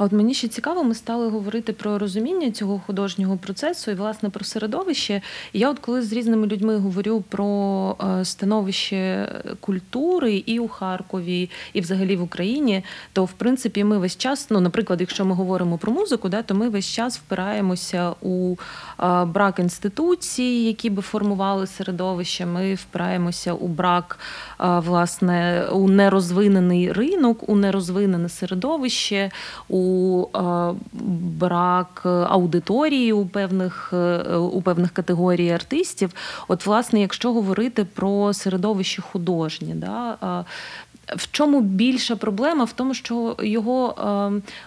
А 0.00 0.04
от 0.04 0.12
мені 0.12 0.34
ще 0.34 0.48
цікаво, 0.48 0.84
ми 0.84 0.94
стали 0.94 1.28
говорити 1.28 1.72
про 1.72 1.98
розуміння 1.98 2.50
цього 2.50 2.82
художнього 2.86 3.36
процесу 3.36 3.90
і 3.90 3.94
власне 3.94 4.30
про 4.30 4.44
середовище. 4.44 5.22
І 5.52 5.58
я, 5.58 5.70
от 5.70 5.78
коли 5.78 6.02
з 6.02 6.12
різними 6.12 6.46
людьми 6.46 6.76
говорю 6.76 7.24
про 7.28 7.96
е, 8.20 8.24
становище 8.24 9.28
культури 9.60 10.42
і 10.46 10.58
у 10.58 10.68
Харкові, 10.68 11.50
і 11.72 11.80
взагалі 11.80 12.16
в 12.16 12.22
Україні, 12.22 12.84
то 13.12 13.24
в 13.24 13.32
принципі 13.32 13.84
ми 13.84 13.98
весь 13.98 14.16
час, 14.16 14.46
ну, 14.50 14.60
наприклад, 14.60 15.00
якщо 15.00 15.24
ми 15.24 15.34
говоримо 15.34 15.78
про 15.78 15.92
музику, 15.92 16.28
да, 16.28 16.42
то 16.42 16.54
ми 16.54 16.68
весь 16.68 16.86
час 16.86 17.18
впираємося 17.18 18.12
у 18.22 18.56
е, 19.00 19.24
брак 19.24 19.58
інституцій, 19.58 20.42
які 20.42 20.90
би 20.90 21.02
формували 21.02 21.66
середовище. 21.66 22.46
Ми 22.46 22.74
впираємося 22.74 23.52
у 23.52 23.68
брак 23.68 24.18
е, 24.60 24.78
власне 24.78 25.66
у 25.72 25.88
нерозвинений 25.88 26.92
ринок, 26.92 27.48
у 27.48 27.56
нерозвинене 27.56 28.28
середовище, 28.28 29.30
у 29.68 29.89
е, 30.36 30.74
брак 31.38 32.02
аудиторії 32.04 33.12
у 33.12 33.26
певних, 33.26 33.90
е, 33.92 34.36
у 34.36 34.62
певних 34.62 34.90
категорій 34.90 35.50
артистів. 35.50 36.10
От, 36.48 36.66
власне, 36.66 37.00
якщо 37.00 37.32
говорити 37.32 37.84
про 37.84 38.32
середовище 38.32 39.02
художнє, 39.02 39.74
да, 39.74 40.16
е, 40.22 40.44
в 41.16 41.30
чому 41.30 41.60
більша 41.60 42.16
проблема? 42.16 42.64
В 42.64 42.72
тому, 42.72 42.94
що 42.94 43.36
його 43.42 43.94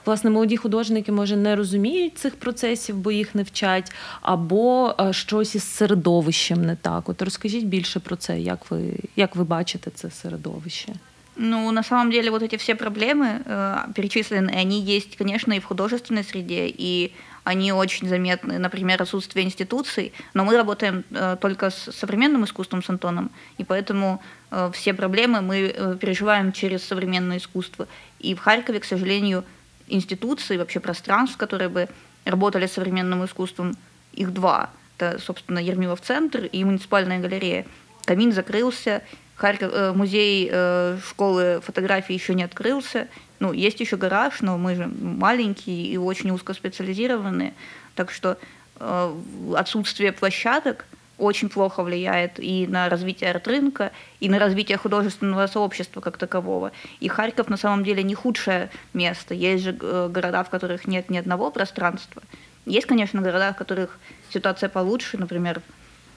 власне 0.06 0.30
молоді 0.30 0.58
художники 0.58 1.12
може 1.12 1.36
не 1.36 1.56
розуміють 1.56 2.18
цих 2.18 2.36
процесів, 2.36 2.96
бо 2.96 3.12
їх 3.12 3.36
не 3.36 3.44
вчать, 3.44 3.92
або 4.22 4.96
щось 5.12 5.56
із 5.56 5.64
середовищем 5.64 6.66
не 6.66 6.76
так. 6.76 7.10
От 7.10 7.22
розкажіть 7.22 7.66
більше 7.66 8.00
про 8.00 8.16
це, 8.16 8.40
як 8.40 8.72
ви, 8.72 8.94
як 9.16 9.36
ви 9.36 9.44
бачите 9.44 9.92
це 9.96 10.12
середовище? 10.12 10.94
Ну, 11.36 11.72
на 11.72 11.84
самом 11.84 12.12
деле, 12.12 12.30
вот 12.30 12.44
эти 12.44 12.58
все 12.58 12.76
проблемы 12.76 13.42
э, 13.44 13.78
перечисленные, 13.96 14.60
они 14.60 14.80
есть, 14.82 15.18
конечно, 15.18 15.54
и 15.54 15.60
в 15.60 15.66
художественной 15.66 16.24
среде, 16.24 16.68
и 16.68 17.12
они 17.44 17.72
очень 17.74 18.08
заметны, 18.08 18.60
например, 18.60 19.02
отсутствие 19.02 19.46
институций, 19.46 20.14
но 20.34 20.46
мы 20.46 20.56
работаем 20.56 21.04
э, 21.10 21.36
только 21.42 21.72
с 21.72 21.92
современным 21.92 22.46
искусством 22.46 22.84
с 22.84 22.90
Антоном, 22.90 23.32
и 23.58 23.64
поэтому 23.64 24.22
э, 24.52 24.72
все 24.74 24.94
проблемы 24.94 25.42
мы 25.42 25.74
э, 25.76 25.98
переживаем 26.00 26.52
через 26.52 26.84
современное 26.84 27.38
искусство. 27.38 27.88
И 28.20 28.36
в 28.36 28.40
Харькове, 28.40 28.80
к 28.80 28.86
сожалению, 28.86 29.44
институций, 29.88 30.58
вообще 30.58 30.80
пространств, 30.80 31.38
которые 31.38 31.70
бы 31.70 31.90
работали 32.26 32.68
с 32.68 32.74
современным 32.74 33.26
искусством, 33.26 33.76
их 34.14 34.34
два. 34.34 34.70
Это, 34.98 35.20
собственно, 35.20 35.60
Ермилов 35.60 36.02
центр 36.02 36.46
и 36.46 36.64
муниципальная 36.64 37.20
галерея. 37.20 37.66
Камин 38.06 38.32
закрылся, 38.32 39.02
Харьков, 39.36 39.72
э, 39.74 39.94
музей 39.94 40.50
э, 40.52 40.98
школы 41.08 41.62
фотографии 41.64 42.14
еще 42.14 42.36
не 42.36 42.44
открылся. 42.44 43.08
Ну, 43.40 43.52
есть 43.52 43.80
еще 43.80 43.98
гараж, 43.98 44.42
но 44.42 44.58
мы 44.58 44.76
же 44.76 44.88
маленькие 44.88 45.88
и 45.88 45.98
очень 45.98 46.32
узкоспециализированные. 46.32 47.54
Так 47.96 48.12
что 48.12 48.38
э, 48.80 49.16
отсутствие 49.56 50.12
площадок 50.12 50.86
очень 51.18 51.50
плохо 51.50 51.84
влияет 51.84 52.40
и 52.40 52.68
на 52.68 52.90
развитие 52.90 53.32
арт-рынка, 53.32 53.92
и 54.20 54.30
на 54.30 54.40
развитие 54.40 54.78
художественного 54.78 55.48
сообщества 55.48 56.02
как 56.02 56.18
такового. 56.18 56.72
И 57.00 57.08
Харьков 57.08 57.50
на 57.50 57.58
самом 57.58 57.84
деле 57.84 58.04
не 58.04 58.16
худшее 58.16 58.70
место. 58.94 59.34
Есть 59.34 59.64
же 59.64 59.74
города, 59.74 60.44
в 60.44 60.50
которых 60.50 60.88
нет 60.88 61.10
ни 61.10 61.18
одного 61.18 61.52
пространства. 61.52 62.24
Есть, 62.66 62.88
конечно, 62.88 63.22
города, 63.22 63.54
в 63.54 63.58
которых 63.58 64.00
ситуация 64.32 64.70
получше, 64.70 65.18
например, 65.18 65.62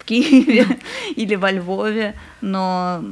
Киеве 0.06 0.66
или 1.16 1.36
во 1.36 1.52
Львове, 1.52 2.14
но 2.40 3.02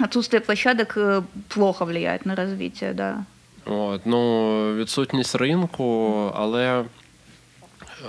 отсутствие 0.00 0.40
площадок 0.40 0.96
э, 0.96 1.22
плохо 1.48 1.84
влияет 1.84 2.26
на 2.26 2.34
развитие, 2.34 2.92
да. 2.94 3.24
От, 3.66 4.06
ну, 4.06 4.74
відсутність 4.76 5.34
ринку, 5.34 6.30
але 6.34 6.84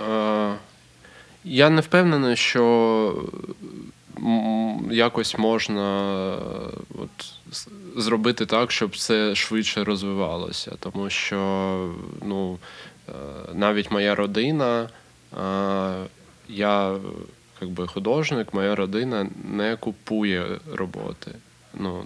е, 0.08 0.54
я 1.44 1.70
не 1.70 1.80
впевнений, 1.80 2.36
що 2.36 3.14
якось 4.90 5.38
можна 5.38 6.32
от, 6.94 7.34
зробити 7.96 8.46
так, 8.46 8.72
щоб 8.72 8.96
це 8.96 9.34
швидше 9.34 9.84
розвивалося. 9.84 10.72
Тому 10.80 11.10
що 11.10 11.90
ну, 12.22 12.58
е, 13.08 13.12
навіть 13.54 13.90
моя 13.90 14.14
родина, 14.14 14.82
е, 14.82 14.88
я 16.48 16.94
би, 17.70 17.86
художник, 17.86 18.54
моя 18.54 18.74
родина 18.74 19.26
не 19.44 19.76
купує 19.76 20.46
роботи. 20.72 21.30
Ну, 21.74 22.04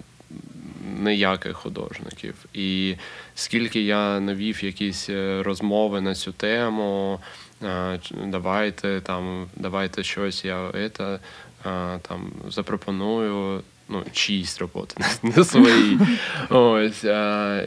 ніяких 0.98 1.56
художників. 1.56 2.34
І 2.54 2.94
скільки 3.34 3.82
я 3.82 4.20
навів 4.20 4.64
якісь 4.64 5.10
е, 5.10 5.42
розмови 5.42 6.00
на 6.00 6.14
цю 6.14 6.32
тему, 6.32 7.20
е, 7.62 8.00
давайте 8.26 9.00
там, 9.00 9.46
давайте 9.56 10.02
щось, 10.02 10.44
я 10.44 10.68
это, 10.68 11.18
е, 11.66 11.98
там 12.08 12.32
запропоную. 12.48 13.62
Ну, 13.92 14.02
чиїсь 14.12 14.60
роботи, 14.60 15.04
не- 15.22 15.44
свої. 15.44 15.98
Ось, 16.50 17.04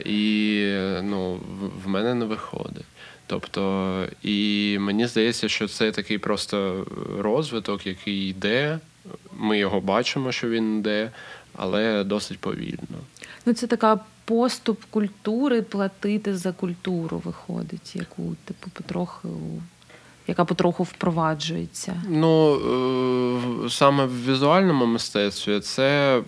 і 0.05 0.63
ну, 1.03 1.39
в 1.85 1.87
мене 1.87 2.13
не 2.13 2.25
виходить. 2.25 2.85
Тобто, 3.33 4.05
і 4.23 4.77
мені 4.79 5.07
здається, 5.07 5.49
що 5.49 5.67
це 5.67 5.91
такий 5.91 6.17
просто 6.17 6.85
розвиток, 7.19 7.87
який 7.87 8.29
йде, 8.29 8.79
ми 9.37 9.57
його 9.57 9.81
бачимо, 9.81 10.31
що 10.31 10.49
він 10.49 10.79
йде, 10.79 11.11
але 11.55 12.03
досить 12.03 12.39
повільно. 12.39 12.97
Ну, 13.45 13.53
це 13.53 13.67
така 13.67 13.99
поступ 14.25 14.81
культури 14.89 15.61
платити 15.61 16.37
за 16.37 16.51
культуру 16.51 17.21
виходить, 17.25 17.95
яку 17.95 18.35
типу 18.45 18.69
потроху, 18.73 19.29
яка 20.27 20.45
потроху 20.45 20.83
впроваджується. 20.83 22.01
Ну 22.09 22.55
е, 23.65 23.69
саме 23.69 24.05
в 24.05 24.25
візуальному 24.25 24.85
мистецтві 24.85 25.59
це 25.59 26.21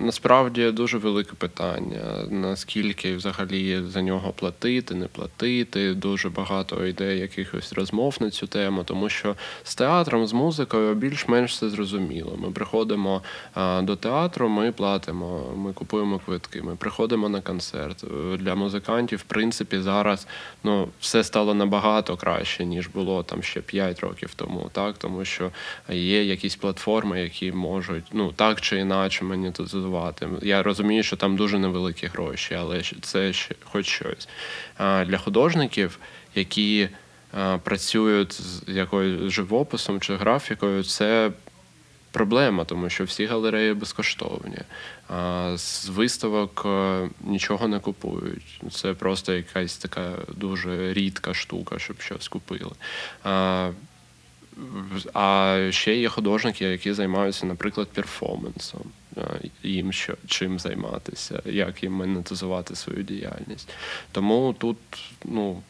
насправді 0.00 0.70
дуже 0.70 0.98
велике 0.98 1.32
питання. 1.32 2.24
Наскільки 2.30 3.16
взагалі 3.16 3.82
за 3.82 4.02
нього 4.02 4.32
платити, 4.32 4.94
не 4.94 5.06
платити. 5.06 5.94
Дуже 5.94 6.28
багато 6.28 6.86
йде 6.86 7.16
якихось 7.16 7.72
розмов 7.72 8.16
на 8.20 8.30
цю 8.30 8.46
тему, 8.46 8.84
тому 8.84 9.08
що 9.08 9.36
з 9.64 9.74
театром, 9.74 10.26
з 10.26 10.32
музикою 10.32 10.94
більш-менш 10.94 11.52
все 11.52 11.68
зрозуміло. 11.68 12.38
Ми 12.38 12.50
приходимо 12.50 13.22
е, 13.56 13.82
до 13.82 13.96
театру, 13.96 14.48
ми 14.48 14.72
платимо, 14.72 15.52
ми 15.56 15.72
купуємо 15.72 16.18
квитки, 16.18 16.62
ми 16.62 16.76
приходимо 16.76 17.28
на 17.28 17.40
концерт. 17.40 18.04
Е, 18.04 18.36
Для 18.36 18.54
музикантів, 18.54 19.18
в 19.18 19.22
принципі, 19.22 19.78
зараз 19.78 20.26
ну, 20.64 20.88
все 21.00 21.24
стало 21.24 21.54
набагато 21.54 22.16
краще, 22.16 22.64
ніж 22.64 22.88
було 22.88 23.22
там 23.22 23.42
ще 23.42 23.60
5 23.60 24.00
років 24.00 24.34
тому, 24.36 24.70
так? 24.72 24.98
тому 24.98 25.24
що 25.24 25.50
є 25.88 26.24
якісь 26.24 26.56
платформи, 26.56 27.20
які 27.20 27.52
можуть 27.52 28.04
ну, 28.12 28.32
так 28.32 28.60
чи 28.60 28.76
інакше 28.78 29.24
монетизувати. 29.36 30.28
Я 30.42 30.62
розумію, 30.62 31.02
що 31.02 31.16
там 31.16 31.36
дуже 31.36 31.58
невеликі 31.58 32.06
гроші, 32.06 32.54
але 32.54 32.82
це 33.00 33.32
ще 33.32 33.54
хоч 33.64 33.86
щось. 33.86 34.28
А 34.76 35.04
для 35.04 35.18
художників, 35.18 35.98
які 36.34 36.88
працюють 37.62 38.32
з 38.32 38.62
якоюсь 38.66 39.32
живописом 39.32 40.00
чи 40.00 40.16
графікою, 40.16 40.84
це 40.84 41.30
проблема, 42.10 42.64
тому 42.64 42.90
що 42.90 43.04
всі 43.04 43.26
галереї 43.26 43.74
безкоштовні. 43.74 44.58
А 45.08 45.52
з 45.56 45.88
виставок 45.88 46.62
е, 46.66 47.08
нічого 47.20 47.68
не 47.68 47.78
купують. 47.78 48.60
Це 48.70 48.94
просто 48.94 49.32
якась 49.32 49.76
така 49.76 50.12
дуже 50.36 50.92
рідка 50.92 51.34
штука, 51.34 51.78
щоб 51.78 52.00
щось 52.00 52.28
купили. 52.28 52.72
А, 53.24 53.70
а 55.14 55.58
ще 55.70 55.96
є 55.96 56.08
художники, 56.08 56.64
які 56.64 56.92
займаються, 56.92 57.46
наприклад, 57.46 57.88
перформансом. 57.88 58.82
А, 59.17 59.21
Їм 59.63 59.91
що, 59.91 60.13
чим 60.27 60.59
займатися, 60.59 61.41
як 61.45 61.83
їм 61.83 61.93
монетизувати 61.93 62.75
свою 62.75 63.03
діяльність. 63.03 63.69
Тому 64.11 64.55
тут 64.57 64.77
ну, 65.25 65.61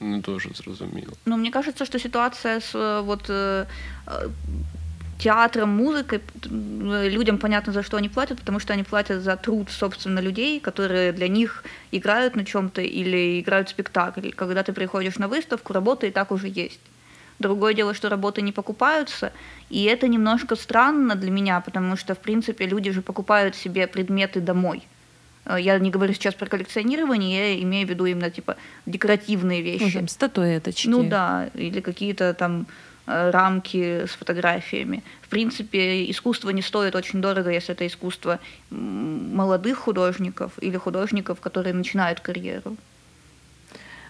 не 0.00 0.18
дуже 0.18 0.48
зрозуміло. 0.54 1.12
Но 1.26 1.36
мне 1.36 1.50
кажется, 1.50 1.84
что 1.84 1.98
ситуация 1.98 2.56
с 2.60 2.74
э, 2.74 3.00
вот 3.02 3.30
э, 3.30 3.66
э, 4.06 4.28
театром, 5.18 5.70
музыкой, 5.70 6.18
т- 6.18 6.48
э, 6.48 7.10
людям 7.10 7.38
понятно, 7.38 7.72
за 7.72 7.82
что 7.82 7.96
они 7.96 8.08
платят, 8.08 8.38
потому 8.38 8.60
что 8.60 8.72
они 8.72 8.82
платят 8.82 9.22
за 9.22 9.36
труд, 9.36 9.70
собственно, 9.70 10.20
людей, 10.22 10.60
которые 10.60 11.12
для 11.12 11.28
них 11.28 11.64
играют 11.92 12.36
на 12.36 12.44
чем-то 12.44 12.80
или 12.82 13.40
играют 13.40 13.68
спектакль. 13.68 14.30
Когда 14.30 14.62
ты 14.62 14.72
приходишь 14.72 15.18
на 15.18 15.28
выставку, 15.28 15.72
работа 15.72 16.06
и 16.06 16.10
так 16.10 16.32
уже 16.32 16.48
есть. 16.48 16.80
Другое 17.39 17.73
дело, 17.73 17.93
что 17.93 18.09
работы 18.09 18.41
не 18.41 18.51
покупаются, 18.51 19.31
и 19.69 19.83
это 19.83 20.07
немножко 20.07 20.55
странно 20.55 21.15
для 21.15 21.29
меня, 21.29 21.61
потому 21.61 21.95
что, 21.95 22.15
в 22.15 22.17
принципе, 22.17 22.65
люди 22.65 22.91
же 22.91 23.01
покупают 23.01 23.55
себе 23.55 23.85
предметы 23.85 24.41
домой. 24.41 24.81
Э, 25.45 25.57
Я 25.59 25.77
не 25.79 25.91
говорю 25.91 26.13
сейчас 26.13 26.33
про 26.33 26.47
коллекционирование, 26.47 27.53
я 27.53 27.63
имею 27.63 27.87
в 27.87 27.89
виду 27.89 28.05
именно 28.05 28.31
типа 28.31 28.55
декоративные 28.85 29.61
вещи. 29.61 29.83
Ну, 29.83 29.91
там, 29.91 30.07
статуеточки. 30.07 30.87
Ну 30.89 31.03
да, 31.03 31.49
или 31.53 31.79
какие-то 31.81 32.33
там 32.33 32.65
э, 33.05 33.29
рамки 33.29 34.05
с 34.05 34.09
фотографиями. 34.09 35.03
В 35.21 35.27
принципе, 35.29 36.09
искусство 36.09 36.49
не 36.49 36.63
стоит 36.63 36.95
очень 36.95 37.21
дорого, 37.21 37.51
если 37.51 37.75
это 37.75 37.85
искусство 37.85 38.39
молодых 38.71 39.77
художников 39.77 40.51
или 40.59 40.77
художников, 40.77 41.39
которые 41.39 41.73
начинают 41.73 42.19
карьеру. 42.19 42.75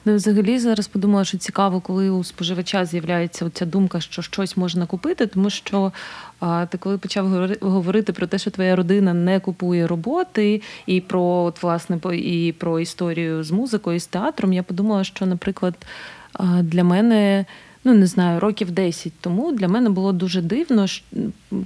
Ну, 0.07 0.15
взагалі 0.15 0.59
зараз 0.59 0.87
подумала, 0.87 1.25
що 1.25 1.37
цікаво, 1.37 1.81
коли 1.81 2.09
у 2.09 2.23
споживача 2.23 2.85
з'являється 2.85 3.49
ця 3.53 3.65
думка, 3.65 4.01
що 4.01 4.21
щось 4.21 4.57
можна 4.57 4.85
купити, 4.85 5.27
тому 5.27 5.49
що 5.49 5.91
а, 6.39 6.65
ти 6.65 6.77
коли 6.77 6.97
почав 6.97 7.49
говорити 7.61 8.13
про 8.13 8.27
те, 8.27 8.37
що 8.37 8.51
твоя 8.51 8.75
родина 8.75 9.13
не 9.13 9.39
купує 9.39 9.87
роботи, 9.87 10.61
і 10.85 11.01
про 11.01 11.23
от, 11.23 11.63
власне 11.63 11.99
і 12.13 12.53
про 12.57 12.79
історію 12.79 13.43
з 13.43 13.51
музикою, 13.51 13.99
з 13.99 14.07
театром, 14.07 14.53
я 14.53 14.63
подумала, 14.63 15.03
що, 15.03 15.25
наприклад, 15.25 15.75
для 16.61 16.83
мене. 16.83 17.45
Ну, 17.87 17.93
не 17.93 18.07
знаю, 18.07 18.39
років 18.39 18.71
10 18.71 19.13
тому 19.21 19.51
для 19.51 19.67
мене 19.67 19.89
було 19.89 20.11
дуже 20.11 20.41
дивно, 20.41 20.85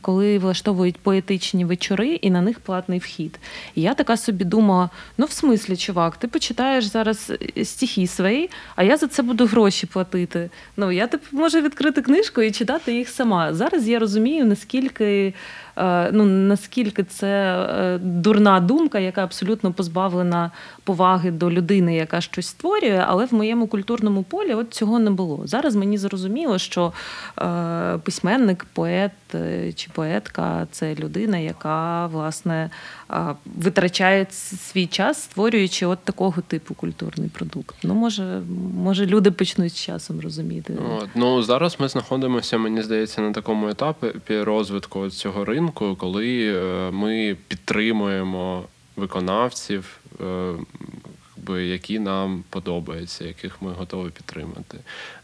коли 0.02 0.38
влаштовують 0.38 0.98
поетичні 0.98 1.66
вечори 1.66 2.08
і 2.08 2.32
на 2.32 2.42
них 2.42 2.60
платний 2.60 3.00
вхід. 3.00 3.40
І 3.76 3.82
я 3.82 3.94
така 3.94 4.18
собі 4.18 4.46
думала: 4.46 4.90
ну, 5.18 5.26
в 5.26 5.32
смислі, 5.32 5.78
чувак, 5.78 6.18
ти 6.18 6.28
почитаєш 6.28 6.86
зараз 6.86 7.32
е, 7.58 7.66
стихи 7.66 8.08
свої, 8.08 8.50
а 8.76 8.84
я 8.84 8.98
за 8.98 9.08
це 9.08 9.24
буду 9.24 9.46
гроші 9.46 9.86
платити. 9.86 10.50
Ну, 10.78 10.92
я 10.92 11.08
типу 11.08 11.38
можу 11.38 11.62
відкрити 11.62 12.02
книжку 12.02 12.42
і 12.42 12.52
читати 12.52 12.94
їх 12.96 13.10
сама. 13.10 13.54
Зараз 13.54 13.88
я 13.88 14.00
розумію, 14.00 14.46
наскільки. 14.46 15.34
Е, 15.78 16.12
Ну, 16.12 16.26
наскільки 16.26 17.04
це 17.04 17.28
е, 17.28 17.98
дурна 17.98 18.60
думка, 18.60 19.00
яка 19.00 19.24
абсолютно 19.24 19.74
позбавлена 19.74 20.52
поваги 20.84 21.32
до 21.32 21.52
людини, 21.52 21.96
яка 21.96 22.22
щось 22.22 22.48
створює, 22.48 23.06
але 23.08 23.26
в 23.26 23.34
моєму 23.34 23.68
культурному 23.68 24.24
полі 24.24 24.54
от 24.54 24.74
цього 24.74 25.00
не 25.00 25.12
було. 25.12 25.42
Зараз 25.46 25.76
мені 25.76 25.98
зрозуміло, 25.98 26.58
що 26.58 26.94
е, 27.42 27.98
письменник, 28.04 28.66
поет 28.74 29.12
чи 29.76 29.90
поетка 29.94 30.68
це 30.72 30.96
людина, 30.96 31.38
яка 31.38 32.08
власне 32.08 32.70
витрачає 33.46 34.28
свій 34.32 34.88
час, 34.88 35.24
створюючи 35.24 35.86
от 35.86 36.00
такого 36.00 36.42
типу 36.42 36.74
культурний 36.74 37.30
продукт. 37.30 37.76
Ну, 37.84 37.94
може, 37.94 38.42
може, 38.84 39.06
люди 39.06 39.32
почнуть 39.32 39.74
з 39.74 39.76
часом 39.76 40.20
розуміти. 40.20 40.78
От, 40.98 41.10
ну 41.16 41.44
зараз 41.44 41.78
ми 41.80 41.88
знаходимося, 41.88 42.58
мені 42.58 42.82
здається, 42.82 43.22
на 43.22 43.32
такому 43.32 43.70
етапі 43.70 44.42
розвитку 44.42 45.10
цього 45.10 45.46
ринку, 45.46 45.71
коли 45.72 46.56
е, 46.56 46.92
ми 46.92 47.38
підтримуємо 47.48 48.66
виконавців, 48.96 50.00
е, 50.22 50.54
які 51.50 52.00
нам 52.00 52.44
подобаються, 52.50 53.26
яких 53.26 53.62
ми 53.62 53.72
готові 53.72 54.10
підтримати. 54.10 54.78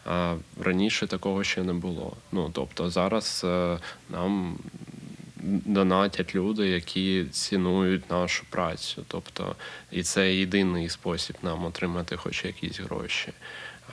А 0.06 0.36
раніше 0.62 1.08
такого 1.08 1.44
ще 1.44 1.64
не 1.64 1.74
було. 1.74 2.14
Ну 2.32 2.50
тобто 2.54 2.90
зараз 2.90 3.42
е, 3.46 3.80
нам 4.10 4.58
донатять 5.66 6.36
люди, 6.36 6.68
які 6.68 7.26
цінують 7.32 8.10
нашу 8.10 8.46
працю. 8.50 9.04
Тобто, 9.08 9.56
і 9.92 10.04
це 10.04 10.36
єдиний 10.36 10.90
спосіб 10.90 11.36
нам 11.44 11.66
отримати 11.66 12.18
хоч 12.18 12.46
якісь 12.46 12.80
гроші. 12.80 13.34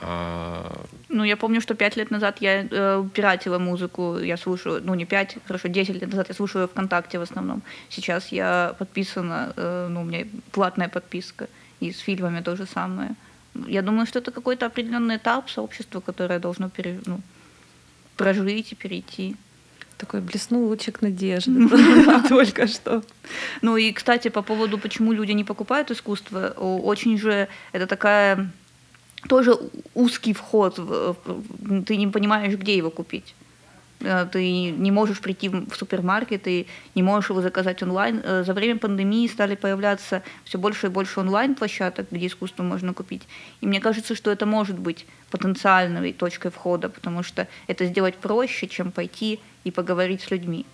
А, 0.01 0.85
Ну, 1.09 1.23
я 1.23 1.37
помню, 1.37 1.61
что 1.61 1.75
пять 1.75 1.95
лет 1.95 2.11
назад 2.11 2.37
я 2.41 2.67
э, 2.69 3.03
пиратила 3.13 3.59
музыку, 3.59 4.17
я 4.19 4.37
слушаю, 4.37 4.81
ну 4.83 4.95
не 4.95 5.05
пять, 5.05 5.37
хорошо, 5.47 5.69
10 5.69 6.01
лет 6.01 6.09
назад 6.09 6.29
я 6.29 6.35
слушаю 6.35 6.67
ВКонтакте 6.67 7.17
в 7.17 7.21
основном. 7.21 7.61
Сейчас 7.89 8.31
я 8.31 8.75
подписана, 8.77 9.53
э, 9.55 9.87
ну, 9.89 10.01
у 10.01 10.03
меня 10.03 10.25
платная 10.51 10.89
подписка, 10.89 11.47
и 11.79 11.91
с 11.91 11.99
фильмами 11.99 12.41
то 12.41 12.55
же 12.55 12.65
самое. 12.65 13.15
Я 13.67 13.81
думаю, 13.81 14.05
что 14.05 14.19
это 14.19 14.31
какой-то 14.31 14.65
определенный 14.65 15.15
этап 15.15 15.49
сообщества, 15.49 16.01
которое 16.01 16.39
должно 16.39 16.69
пере, 16.69 16.99
ну, 17.05 17.21
прожить 18.17 18.73
и 18.73 18.75
перейти. 18.75 19.35
Такой 19.97 20.19
блеснул 20.19 20.67
лучик 20.67 21.01
надежды 21.01 21.69
только 22.29 22.67
что. 22.67 23.01
Ну 23.61 23.77
и, 23.77 23.93
кстати, 23.93 24.27
по 24.27 24.41
поводу, 24.41 24.77
почему 24.77 25.13
люди 25.13 25.31
не 25.31 25.45
покупают 25.45 25.89
искусство, 25.91 26.49
очень 26.49 27.17
же 27.17 27.47
это 27.71 27.87
такая 27.87 28.51
тоже 29.27 29.57
узкий 29.93 30.33
вход. 30.33 30.79
Ты 31.85 31.97
не 31.97 32.07
понимаешь, 32.07 32.53
где 32.53 32.77
его 32.77 32.89
купить. 32.89 33.35
Э, 34.01 34.27
Ты 34.31 34.71
не 34.71 34.91
можешь 34.91 35.19
прийти 35.19 35.49
в 35.49 35.69
в 35.69 35.75
супермаркет 35.75 36.47
и 36.47 36.67
не 36.95 37.03
можешь 37.03 37.29
его 37.29 37.41
заказать 37.41 37.83
онлайн. 37.83 38.21
Э, 38.23 38.43
За 38.43 38.53
время 38.53 38.79
пандемии 38.79 39.27
стали 39.27 39.55
появляться 39.55 40.21
все 40.43 40.57
больше 40.57 40.87
и 40.87 40.89
больше 40.89 41.19
онлайн-площадок, 41.19 42.07
где 42.11 42.27
искусство 42.27 42.63
можно 42.63 42.93
купить. 42.93 43.23
И 43.61 43.67
мне 43.67 43.79
кажется, 43.79 44.15
что 44.15 44.31
это 44.31 44.45
может 44.45 44.77
быть 44.79 45.05
потенциальной 45.31 46.13
точкой 46.13 46.51
входа, 46.51 46.89
потому 46.89 47.23
что 47.23 47.47
это 47.67 47.85
сделать 47.85 48.15
проще, 48.15 48.67
чем 48.67 48.91
пойти 48.91 49.39
и 49.63 49.71
поговорить 49.71 50.21
с 50.21 50.31
людьми. 50.31 50.65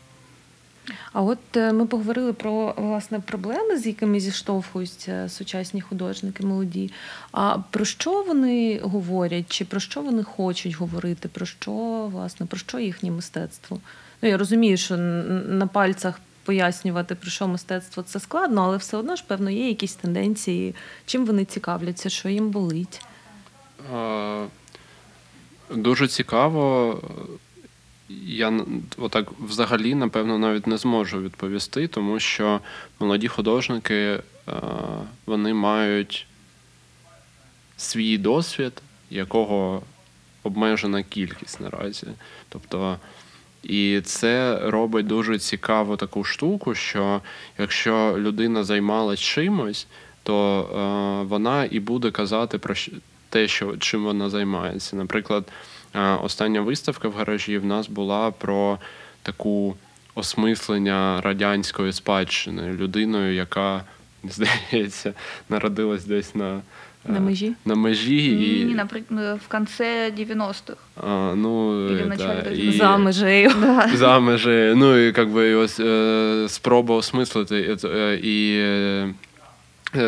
А 1.13 1.21
от 1.21 1.57
е, 1.57 1.73
ми 1.73 1.85
поговорили 1.85 2.33
про 2.33 2.73
власне 2.77 3.19
проблеми, 3.19 3.77
з 3.77 3.87
якими 3.87 4.19
зіштовхуються 4.19 5.29
сучасні 5.29 5.81
художники 5.81 6.45
молоді. 6.45 6.91
А 7.31 7.57
про 7.69 7.85
що 7.85 8.23
вони 8.23 8.79
говорять, 8.83 9.45
чи 9.47 9.65
про 9.65 9.79
що 9.79 10.01
вони 10.01 10.23
хочуть 10.23 10.75
говорити? 10.75 11.29
Про 11.29 11.45
що 11.45 11.71
власне 12.11 12.45
про 12.45 12.59
що 12.59 12.79
їхнє 12.79 13.11
мистецтво? 13.11 13.79
Ну 14.21 14.29
я 14.29 14.37
розумію, 14.37 14.77
що 14.77 14.97
на 14.97 15.67
пальцях 15.67 16.19
пояснювати 16.43 17.15
про 17.15 17.29
що 17.29 17.47
мистецтво 17.47 18.03
це 18.03 18.19
складно, 18.19 18.63
але 18.63 18.77
все 18.77 18.97
одно 18.97 19.15
ж 19.15 19.23
певно 19.27 19.49
є 19.49 19.67
якісь 19.67 19.95
тенденції, 19.95 20.75
чим 21.05 21.25
вони 21.25 21.45
цікавляться, 21.45 22.09
що 22.09 22.29
їм 22.29 22.49
болить. 22.49 23.01
Е, 23.93 24.45
Дуже 25.69 26.07
цікаво, 26.07 26.99
я 28.25 28.53
отак 28.97 29.27
взагалі, 29.39 29.95
напевно, 29.95 30.37
навіть 30.37 30.67
не 30.67 30.77
зможу 30.77 31.21
відповісти, 31.21 31.87
тому 31.87 32.19
що 32.19 32.59
молоді 32.99 33.27
художники 33.27 33.95
е, 33.95 34.21
вони 35.25 35.53
мають 35.53 36.27
свій 37.77 38.17
досвід, 38.17 38.73
якого 39.09 39.81
обмежена 40.43 41.03
кількість 41.03 41.61
наразі. 41.61 42.07
Тобто, 42.49 42.97
і 43.63 44.01
це 44.05 44.59
робить 44.63 45.07
дуже 45.07 45.39
цікаву 45.39 45.97
таку 45.97 46.23
штуку, 46.23 46.75
що 46.75 47.21
якщо 47.57 48.15
людина 48.17 48.63
займалась 48.63 49.19
чимось, 49.19 49.87
то 50.23 50.61
е, 50.61 51.27
вона 51.27 51.67
і 51.71 51.79
буде 51.79 52.11
казати 52.11 52.57
про 52.57 52.75
те, 53.29 53.47
що, 53.47 53.77
чим 53.77 54.03
вона 54.03 54.29
займається. 54.29 54.95
Наприклад, 54.95 55.45
остання 56.23 56.61
виставка 56.61 57.07
в 57.07 57.13
гаражі 57.13 57.57
в 57.57 57.65
нас 57.65 57.87
була 57.87 58.31
про 58.31 58.77
таку 59.23 59.75
осмислення 60.15 61.21
радянської 61.21 61.93
спадщини 61.93 62.73
людиною, 62.73 63.33
яка, 63.33 63.83
здається, 64.29 65.13
народилась 65.49 66.05
десь 66.05 66.35
на, 66.35 66.55
е, 66.55 67.11
На 67.11 67.19
межі? 67.19 67.53
на 67.65 67.75
межі 67.75 68.25
і 68.61 68.65
Не, 68.65 68.75
например, 68.75 69.35
в 69.45 69.47
конце 69.47 70.11
90-х. 70.17 70.77
а, 71.07 71.33
ну, 71.35 71.85
Или 71.89 72.01
е, 72.01 72.15
да, 72.17 72.49
і, 72.51 72.71
За 72.71 72.97
межею. 72.97 73.51
за 73.95 74.19
межею. 74.19 74.75
Ну 74.75 74.97
і 74.97 75.05
як 75.17 75.29
би 75.29 75.55
ось 75.55 75.79
е, 75.79 76.45
спроба 76.49 76.95
осмислити. 76.95 77.77
е, 77.83 77.87
е, 77.87 78.19
І 78.23 78.57
е, 78.59 79.13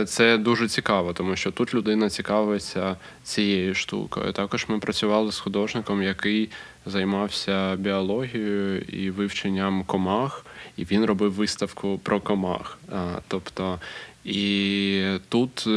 це 0.05 0.37
дуже 0.37 0.67
цікаво, 0.67 1.13
тому 1.13 1.35
що 1.35 1.51
тут 1.51 1.73
людина 1.73 2.09
цікавиться 2.09 2.97
цією 3.23 3.75
штукою. 3.75 4.31
Також 4.31 4.65
ми 4.67 4.79
працювали 4.79 5.31
з 5.31 5.39
художником, 5.39 6.03
який 6.03 6.49
займався 6.85 7.75
біологією 7.75 8.81
і 8.81 9.09
вивченням 9.09 9.83
комах, 9.83 10.45
і 10.77 10.83
він 10.83 11.05
робив 11.05 11.33
виставку 11.33 11.99
про 12.03 12.19
комах. 12.19 12.79
Тобто, 13.27 13.79
і 14.25 15.03
тут, 15.29 15.63
е, 15.67 15.69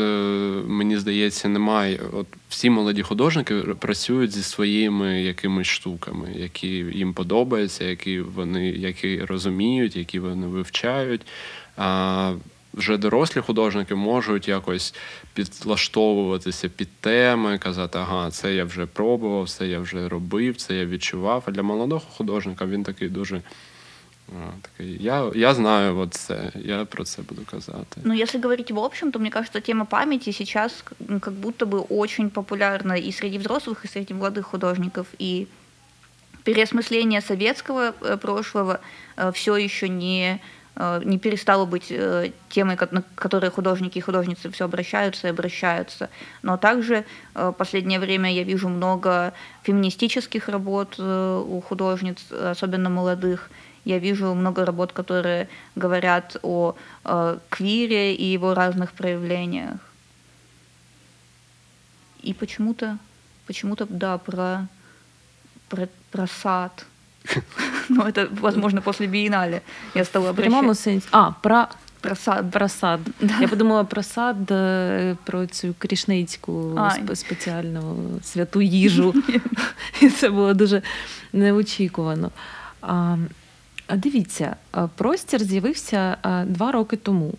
мені 0.67 0.99
здається, 0.99 1.49
немає. 1.49 2.01
От 2.13 2.27
всі 2.49 2.71
молоді 2.71 3.03
художники 3.03 3.55
працюють 3.55 4.33
зі 4.33 4.43
своїми 4.43 5.23
якимись 5.23 5.67
штуками, 5.67 6.33
які 6.37 6.69
їм 6.69 7.15
подобаються, 7.15 7.85
які 7.85 8.21
вони 8.21 8.69
які 8.69 9.21
розуміють, 9.25 9.97
які 9.97 10.19
вони 10.19 10.47
вивчають 10.47 11.21
А 12.76 12.78
вже 12.78 12.98
дорослі 12.98 13.42
художники 13.42 13.96
можуть 13.96 14.48
якось 14.48 14.94
підлаштовуватися 15.34 16.70
під 16.70 16.90
теми, 17.00 17.58
казати, 17.58 18.00
ага, 18.00 18.32
це 18.32 18.54
я 18.54 18.66
вже 18.66 18.86
пробував, 18.86 19.50
це 19.50 19.68
я 19.68 19.80
вже 19.80 20.10
робив, 20.10 20.56
це 20.56 20.76
я 20.76 20.86
відчував. 20.86 21.44
А 21.46 21.52
для 21.52 21.64
молодого 21.64 22.02
художника 22.18 22.66
він 22.66 22.84
такий 22.84 23.10
дуже. 23.10 23.42
а, 24.30 24.52
Такий, 24.62 24.98
я, 25.04 25.32
я 25.36 25.54
знаю 25.54 25.98
от 25.98 26.14
це, 26.14 26.52
я 26.56 26.86
про 26.86 27.04
це 27.04 27.22
буду 27.22 27.42
казати. 27.52 28.02
Но 28.04 28.14
если 28.14 28.42
говорить 28.42 28.72
в 28.72 28.80
общем, 28.80 29.12
то 29.12 29.20
мне 29.20 29.30
кажется, 29.30 29.60
тема 29.60 29.86
памяти 29.86 30.34
сейчас 30.34 30.84
ну, 31.08 31.20
как 31.20 31.34
будто 31.34 31.66
бы 31.66 31.86
очень 31.90 32.30
популярна 32.30 32.94
и 32.94 33.12
среди 33.12 33.38
взрослых, 33.38 33.86
и 33.86 33.88
среди 33.88 34.14
молодых 34.14 34.44
художников. 34.44 35.06
И 35.20 35.48
переосмысление 36.44 37.22
советского 37.22 37.94
э, 38.02 38.18
прошлого 38.18 38.80
все 39.34 39.58
еще 39.58 39.90
не, 39.90 40.40
э, 40.65 40.65
не 41.05 41.19
перестало 41.19 41.65
быть 41.65 41.87
э, 41.91 42.33
темой, 42.51 42.77
на 42.91 43.03
которые 43.15 43.51
художники 43.51 43.99
и 43.99 44.03
художницы 44.03 44.51
все 44.51 44.67
обращаются 44.67 45.27
и 45.27 45.31
обращаются. 45.31 46.11
Но 46.43 46.59
также 46.59 47.05
э, 47.35 47.49
в 47.49 47.53
последнее 47.53 47.99
время 47.99 48.33
я 48.33 48.43
вижу 48.43 48.69
много 48.69 49.33
феминистических 49.63 50.49
работ 50.49 50.97
э, 50.99 51.45
у 51.47 51.61
художниц, 51.63 52.31
особенно 52.31 52.91
молодых. 52.91 53.51
Я 53.87 53.99
вижу 53.99 54.35
много 54.35 54.67
работ, 54.67 54.93
которые 54.93 55.49
говорят 55.77 56.37
о 56.43 56.75
э, 57.05 57.39
квире 57.49 58.15
и 58.15 58.25
его 58.25 58.53
разных 58.53 58.93
проявлениях. 58.93 59.79
И 62.21 62.35
почему-то, 62.35 62.99
почему-то, 63.47 63.87
да, 63.89 64.19
про, 64.19 64.67
про, 65.69 65.89
про 66.11 66.27
сад. 66.27 66.85
Ну, 67.89 68.03
это, 68.03 68.29
возможно, 68.41 68.81
после 68.81 69.07
биеннале 69.07 69.61
я 69.95 70.05
стала 70.05 70.33
В 70.33 70.37
прямому 70.37 70.75
сенсі. 70.75 71.09
А, 71.11 71.31
про, 71.31 71.67
Про 72.01 72.17
сад. 72.17 72.51
про 72.51 72.69
сад. 72.69 73.01
Я 73.41 73.49
подумала 73.49 73.85
про 73.85 74.03
сад, 74.03 74.51
е, 74.51 75.17
про 75.25 75.47
цю 75.47 75.75
крішницьку 75.79 76.81
спеціальну 77.15 77.97
святу 78.23 78.63
їжу. 78.63 79.15
І 80.01 80.09
це 80.09 80.31
було 80.31 80.55
дуже 80.55 80.83
неочікувано. 81.33 82.31
А 83.89 83.97
дивіться, 83.97 84.57
простір 84.95 85.43
з'явився 85.45 86.17
два 86.47 86.73
роки 86.73 86.97
тому. 86.97 87.35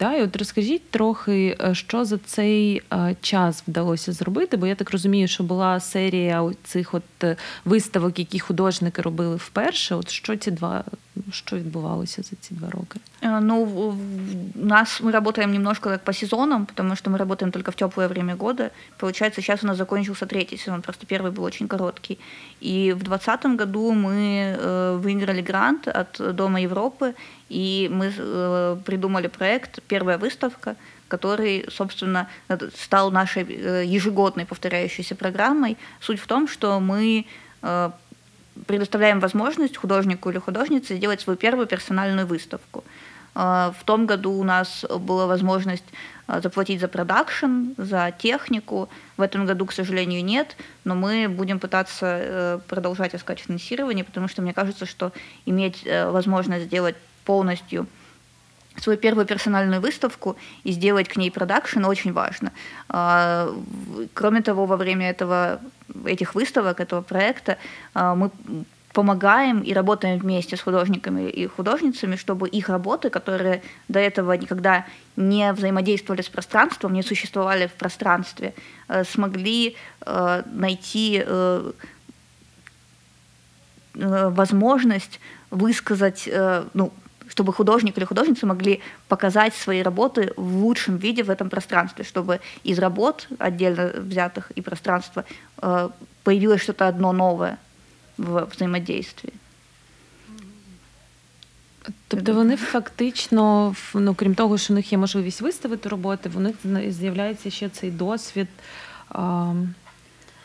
Да, 0.00 0.14
і 0.14 0.22
от 0.22 0.36
розкажіть 0.36 0.90
трохи, 0.90 1.56
е, 1.60 1.74
що 1.74 2.04
за 2.04 2.18
цей 2.18 2.82
е, 2.92 3.16
час 3.20 3.62
вдалося 3.68 4.12
зробити, 4.12 4.56
бо 4.56 4.66
я 4.66 4.74
так 4.74 4.90
розумію, 4.90 5.28
що 5.28 5.44
була 5.44 5.80
серія 5.80 6.50
цих 6.64 6.94
от 6.94 7.02
е, 7.24 7.36
виставок, 7.64 8.18
які 8.18 8.38
художники 8.40 9.02
робили 9.02 9.36
вперше. 9.36 9.94
От 9.94 10.10
що 10.10 10.36
ці 10.36 10.50
два, 10.50 10.84
що 11.30 11.56
відбувалося 11.56 12.22
за 12.22 12.36
ці 12.40 12.54
два 12.54 12.70
роки? 12.70 13.00
Э, 13.22 13.40
Ну, 13.40 13.64
в- 13.64 13.90
в- 13.94 14.62
у 14.62 14.66
нас 14.66 15.02
мы 15.02 15.10
работаем 15.10 15.52
немножко 15.52 15.90
как 15.90 16.04
по 16.04 16.12
сезонам, 16.12 16.66
потому 16.66 16.96
что 16.96 17.10
мы 17.10 17.16
работаем 17.18 17.52
только 17.52 17.70
в 17.70 17.74
теплое 17.74 18.08
время 18.08 18.34
года. 18.36 18.70
Получается, 18.96 19.42
сейчас 19.42 19.64
у 19.64 19.66
нас 19.66 19.76
закончился 19.76 20.26
третий 20.26 20.58
сезон, 20.58 20.82
просто 20.82 21.06
первый 21.06 21.30
был 21.32 21.44
очень 21.44 21.68
короткий. 21.68 22.18
И 22.62 22.92
в 22.92 23.02
2020 23.02 23.56
году 23.60 23.92
мы 23.92 24.56
э, 24.58 24.96
выиграли 24.98 25.42
грант 25.42 25.88
от 25.88 26.36
Дома 26.36 26.60
Европы, 26.60 27.14
и 27.51 27.89
мы 27.91 28.13
э, 28.17 28.77
придумали 28.85 29.27
проект 29.27 29.81
«Первая 29.89 30.17
выставка», 30.17 30.77
который, 31.09 31.65
собственно, 31.69 32.29
стал 32.77 33.11
нашей 33.11 33.43
э, 33.43 33.83
ежегодной 33.85 34.45
повторяющейся 34.45 35.15
программой. 35.15 35.77
Суть 35.99 36.21
в 36.21 36.27
том, 36.27 36.47
что 36.47 36.79
мы 36.79 37.25
э, 37.61 37.91
предоставляем 38.67 39.19
возможность 39.19 39.75
художнику 39.75 40.29
или 40.29 40.39
художнице 40.39 40.95
сделать 40.95 41.19
свою 41.19 41.37
первую 41.37 41.67
персональную 41.67 42.25
выставку. 42.25 42.83
В 43.33 43.83
том 43.85 44.07
году 44.07 44.31
у 44.33 44.43
нас 44.43 44.85
была 44.99 45.25
возможность 45.25 45.85
заплатить 46.27 46.81
за 46.81 46.89
продакшн, 46.89 47.73
за 47.77 48.13
технику. 48.17 48.89
В 49.15 49.21
этом 49.21 49.45
году, 49.45 49.65
к 49.65 49.71
сожалению, 49.71 50.21
нет, 50.21 50.57
но 50.83 50.95
мы 50.95 51.29
будем 51.29 51.59
пытаться 51.59 52.61
продолжать 52.67 53.15
искать 53.15 53.39
финансирование, 53.39 54.03
потому 54.03 54.27
что 54.27 54.41
мне 54.41 54.53
кажется, 54.53 54.85
что 54.85 55.13
иметь 55.45 55.87
возможность 55.87 56.65
сделать 56.65 56.95
полностью 57.25 57.87
свою 58.77 58.97
первую 58.97 59.25
персональную 59.25 59.81
выставку 59.81 60.37
и 60.63 60.71
сделать 60.71 61.07
к 61.07 61.17
ней 61.17 61.29
продакшн 61.29 61.85
очень 61.85 62.13
важно. 62.13 62.51
А, 62.89 63.49
Кроме 64.13 64.41
того, 64.41 64.65
во 64.65 64.77
время 64.77 65.09
этого, 65.09 65.59
этих 66.05 66.35
выставок, 66.35 66.79
этого 66.79 67.01
проекта 67.01 67.57
а, 67.93 68.15
мы 68.15 68.31
помогаем 68.93 69.61
и 69.61 69.73
работаем 69.73 70.19
вместе 70.19 70.57
с 70.57 70.61
художниками 70.61 71.29
и 71.29 71.47
художницами, 71.47 72.15
чтобы 72.15 72.49
их 72.49 72.69
работы, 72.69 73.09
которые 73.09 73.61
до 73.87 73.99
этого 73.99 74.33
никогда 74.33 74.85
не 75.15 75.53
взаимодействовали 75.53 76.21
с 76.21 76.29
пространством, 76.29 76.93
не 76.93 77.03
существовали 77.03 77.67
в 77.67 77.73
пространстве, 77.73 78.53
э, 78.87 79.03
смогли 79.05 79.75
э, 80.05 80.43
найти 80.45 81.23
э, 81.25 81.71
возможность 83.93 85.19
высказать, 85.49 86.29
ну, 86.73 86.93
чтобы 87.30 87.52
художник 87.52 87.98
или 87.98 88.04
художница 88.06 88.46
могли 88.46 88.80
показать 89.08 89.54
свои 89.54 89.82
работы 89.82 90.32
в 90.36 90.56
лучшем 90.56 90.96
виде 90.98 91.22
в 91.22 91.30
этом 91.30 91.48
пространстве, 91.48 92.04
чтобы 92.04 92.40
из 92.64 92.78
работ 92.78 93.28
отдельно 93.38 93.92
взятых 93.96 94.50
и 94.56 94.62
пространства 94.62 95.24
э, 95.62 95.88
появилось 96.22 96.62
что-то 96.62 96.88
одно 96.88 97.12
новое 97.12 97.56
в 98.18 98.46
взаимодействии. 98.54 99.32
Тобто 102.08 102.32
вони 102.34 102.56
фактично, 102.56 103.70
в- 103.70 104.00
ну 104.00 104.14
крім 104.14 104.34
того, 104.34 104.58
що 104.58 104.72
у 104.72 104.76
них 104.76 104.92
є 104.92 104.98
можливість 104.98 105.40
виставити 105.40 105.88
роботи, 105.88 106.28
в 106.28 106.40
них 106.40 106.56
зна- 106.64 106.90
з'являється 106.92 107.50
ще 107.50 107.68
цей 107.68 107.90
досвід. 107.90 108.48
А, 109.08 109.52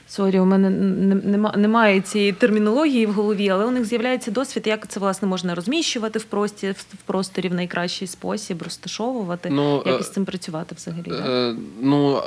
Sorry, 0.09 0.41
у 0.41 0.45
мене 0.45 0.71
нема, 0.71 1.55
немає 1.57 2.01
цієї 2.01 2.33
термінології 2.33 3.07
в 3.07 3.13
голові, 3.13 3.49
але 3.49 3.65
у 3.65 3.71
них 3.71 3.85
з'являється 3.85 4.31
досвід, 4.31 4.67
як 4.67 4.89
це 4.89 5.01
власне 5.01 5.29
можна 5.29 5.55
розміщувати 5.55 6.19
в 6.19 6.25
прості, 6.25 6.71
в 6.71 6.85
просторі 7.07 7.49
в 7.49 7.55
найкращий 7.55 8.09
спосіб, 8.09 8.63
розташовувати, 8.63 9.51
Ну, 9.51 9.83
як 9.87 9.97
е, 9.97 10.01
із 10.01 10.11
цим 10.11 10.25
працювати 10.25 10.75
взагалі. 10.75 11.03
да? 11.07 11.49
Е, 11.51 11.57
ну, 11.81 12.17
е, 12.19 12.23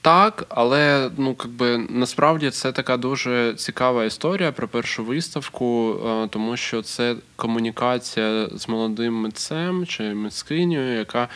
так, 0.00 0.46
але 0.48 1.10
ну, 1.16 1.36
якби, 1.44 1.78
насправді 1.90 2.50
це 2.50 2.72
така 2.72 2.96
дуже 2.96 3.54
цікава 3.54 4.04
історія 4.04 4.52
про 4.52 4.68
першу 4.68 5.04
виставку, 5.04 5.96
е, 6.06 6.28
тому 6.28 6.56
що 6.56 6.82
це 6.82 7.16
комунікація 7.36 8.48
з 8.54 8.68
молодим 8.68 9.14
митцем 9.14 9.86
чи 9.86 10.02
митцинею, 10.02 10.98
яка 10.98 11.28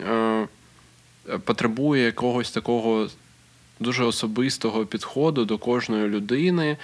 е, 0.00 0.46
потребує 1.44 2.04
якогось 2.04 2.50
такого 2.50 3.08
дуже 3.80 4.04
особистого 4.04 4.86
підходу 4.86 5.44
до 5.44 5.58
кожної 5.58 6.08
людини, 6.08 6.76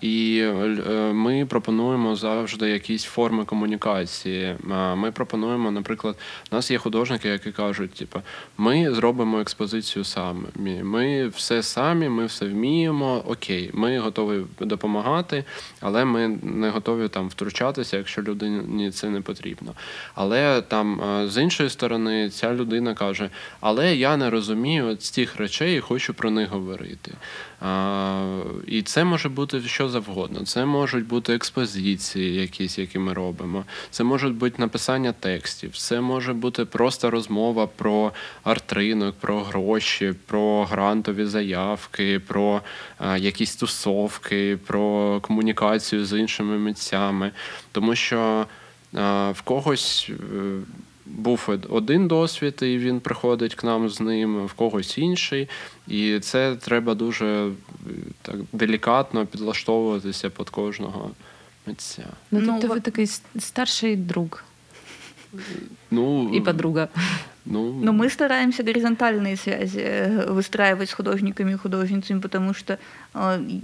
і 0.00 0.38
е, 0.42 1.12
ми 1.12 1.46
пропонуємо 1.46 2.16
завжди 2.16 2.70
якісь 2.70 3.04
форми 3.04 3.44
комунікації. 3.44 4.56
Ми 4.96 5.12
пропонуємо, 5.12 5.70
наприклад, 5.70 6.16
у 6.52 6.54
нас 6.54 6.70
є 6.70 6.78
художники, 6.78 7.28
які 7.28 7.52
кажуть, 7.52 7.90
типу, 7.94 8.20
ми 8.58 8.94
зробимо 8.94 9.40
експозицію 9.40 10.04
самі. 10.04 10.82
Ми 10.82 11.28
все 11.28 11.62
самі, 11.62 12.08
ми 12.08 12.26
все 12.26 12.46
вміємо. 12.46 13.24
Окей, 13.28 13.70
ми 13.72 13.98
готові 13.98 14.42
допомагати, 14.60 15.44
але 15.80 16.04
ми 16.04 16.28
не 16.42 16.70
готові 16.70 17.08
там 17.08 17.28
втручатися, 17.28 17.96
якщо 17.96 18.22
людині 18.22 18.90
це 18.90 19.08
не 19.08 19.20
потрібно. 19.20 19.72
Але 20.14 20.62
там 20.62 21.00
е, 21.00 21.28
з 21.28 21.42
іншої 21.42 21.70
сторони, 21.70 22.30
ця 22.30 22.54
людина 22.54 22.94
каже: 22.94 23.30
Але 23.60 23.96
я 23.96 24.16
не 24.16 24.30
розумію 24.30 24.96
цих 24.96 25.36
речей 25.36 25.80
хочу 25.92 26.14
про 26.14 26.30
них 26.30 26.48
говорити. 26.48 27.12
А, 27.60 28.42
І 28.66 28.82
це 28.82 29.04
може 29.04 29.28
бути 29.28 29.60
що 29.60 29.88
завгодно. 29.88 30.44
Це 30.46 30.64
можуть 30.64 31.06
бути 31.06 31.34
експозиції, 31.34 32.40
якісь, 32.40 32.78
які 32.78 32.98
ми 32.98 33.12
робимо. 33.12 33.64
Це 33.90 34.04
можуть 34.04 34.34
бути 34.34 34.56
написання 34.58 35.12
текстів, 35.12 35.76
це 35.76 36.00
може 36.00 36.32
бути 36.32 36.64
просто 36.64 37.10
розмова 37.10 37.66
про 37.66 38.12
арт-ринок, 38.44 39.14
про 39.20 39.42
гроші, 39.42 40.14
про 40.26 40.64
грантові 40.64 41.24
заявки, 41.24 42.18
про 42.18 42.60
а, 42.98 43.16
якісь 43.16 43.56
тусовки, 43.56 44.58
про 44.66 45.20
комунікацію 45.20 46.06
з 46.06 46.18
іншими 46.18 46.58
митцями. 46.58 47.30
Тому 47.72 47.94
що 47.94 48.46
а, 48.94 49.30
в 49.30 49.42
когось 49.42 50.10
е, 51.11 51.11
Був 51.11 51.49
один 51.69 52.07
досвід, 52.07 52.59
і 52.61 52.77
він 52.77 52.99
приходить 52.99 53.55
к 53.55 53.67
нам 53.67 53.89
з 53.89 53.99
ним, 54.01 54.45
в 54.45 54.53
когось 54.53 54.97
інший. 54.97 55.49
І 55.87 56.19
це 56.19 56.55
треба 56.55 56.93
дуже 56.95 57.25
е, 57.25 57.51
так 58.21 58.35
делікатно 58.53 59.25
підлаштовуватися 59.25 60.29
під 60.29 60.49
кожного 60.49 61.11
митця. 61.67 62.03
Ну, 62.31 62.39
Ну, 62.39 62.47
тобто 62.51 62.67
во- 62.67 62.73
ви 62.73 62.79
такий 62.79 63.07
с- 63.07 63.21
старший 63.39 63.95
друг 63.95 64.43
Ну, 65.91 66.31
і 66.33 66.41
подруга. 66.41 66.87
Ну, 67.45 67.73
Но 67.83 67.91
мы 67.93 68.09
стараемся 68.09 68.63
горизонтальные 68.63 69.37
связи 69.37 69.79
э, 69.79 70.33
выстраивать 70.33 70.87
с 70.89 70.93
художниками 70.93 71.51
и 71.53 71.57
художницами, 71.57 72.19
потому 72.19 72.53
что, 72.53 72.77
э, 73.13 73.39
и- 73.49 73.61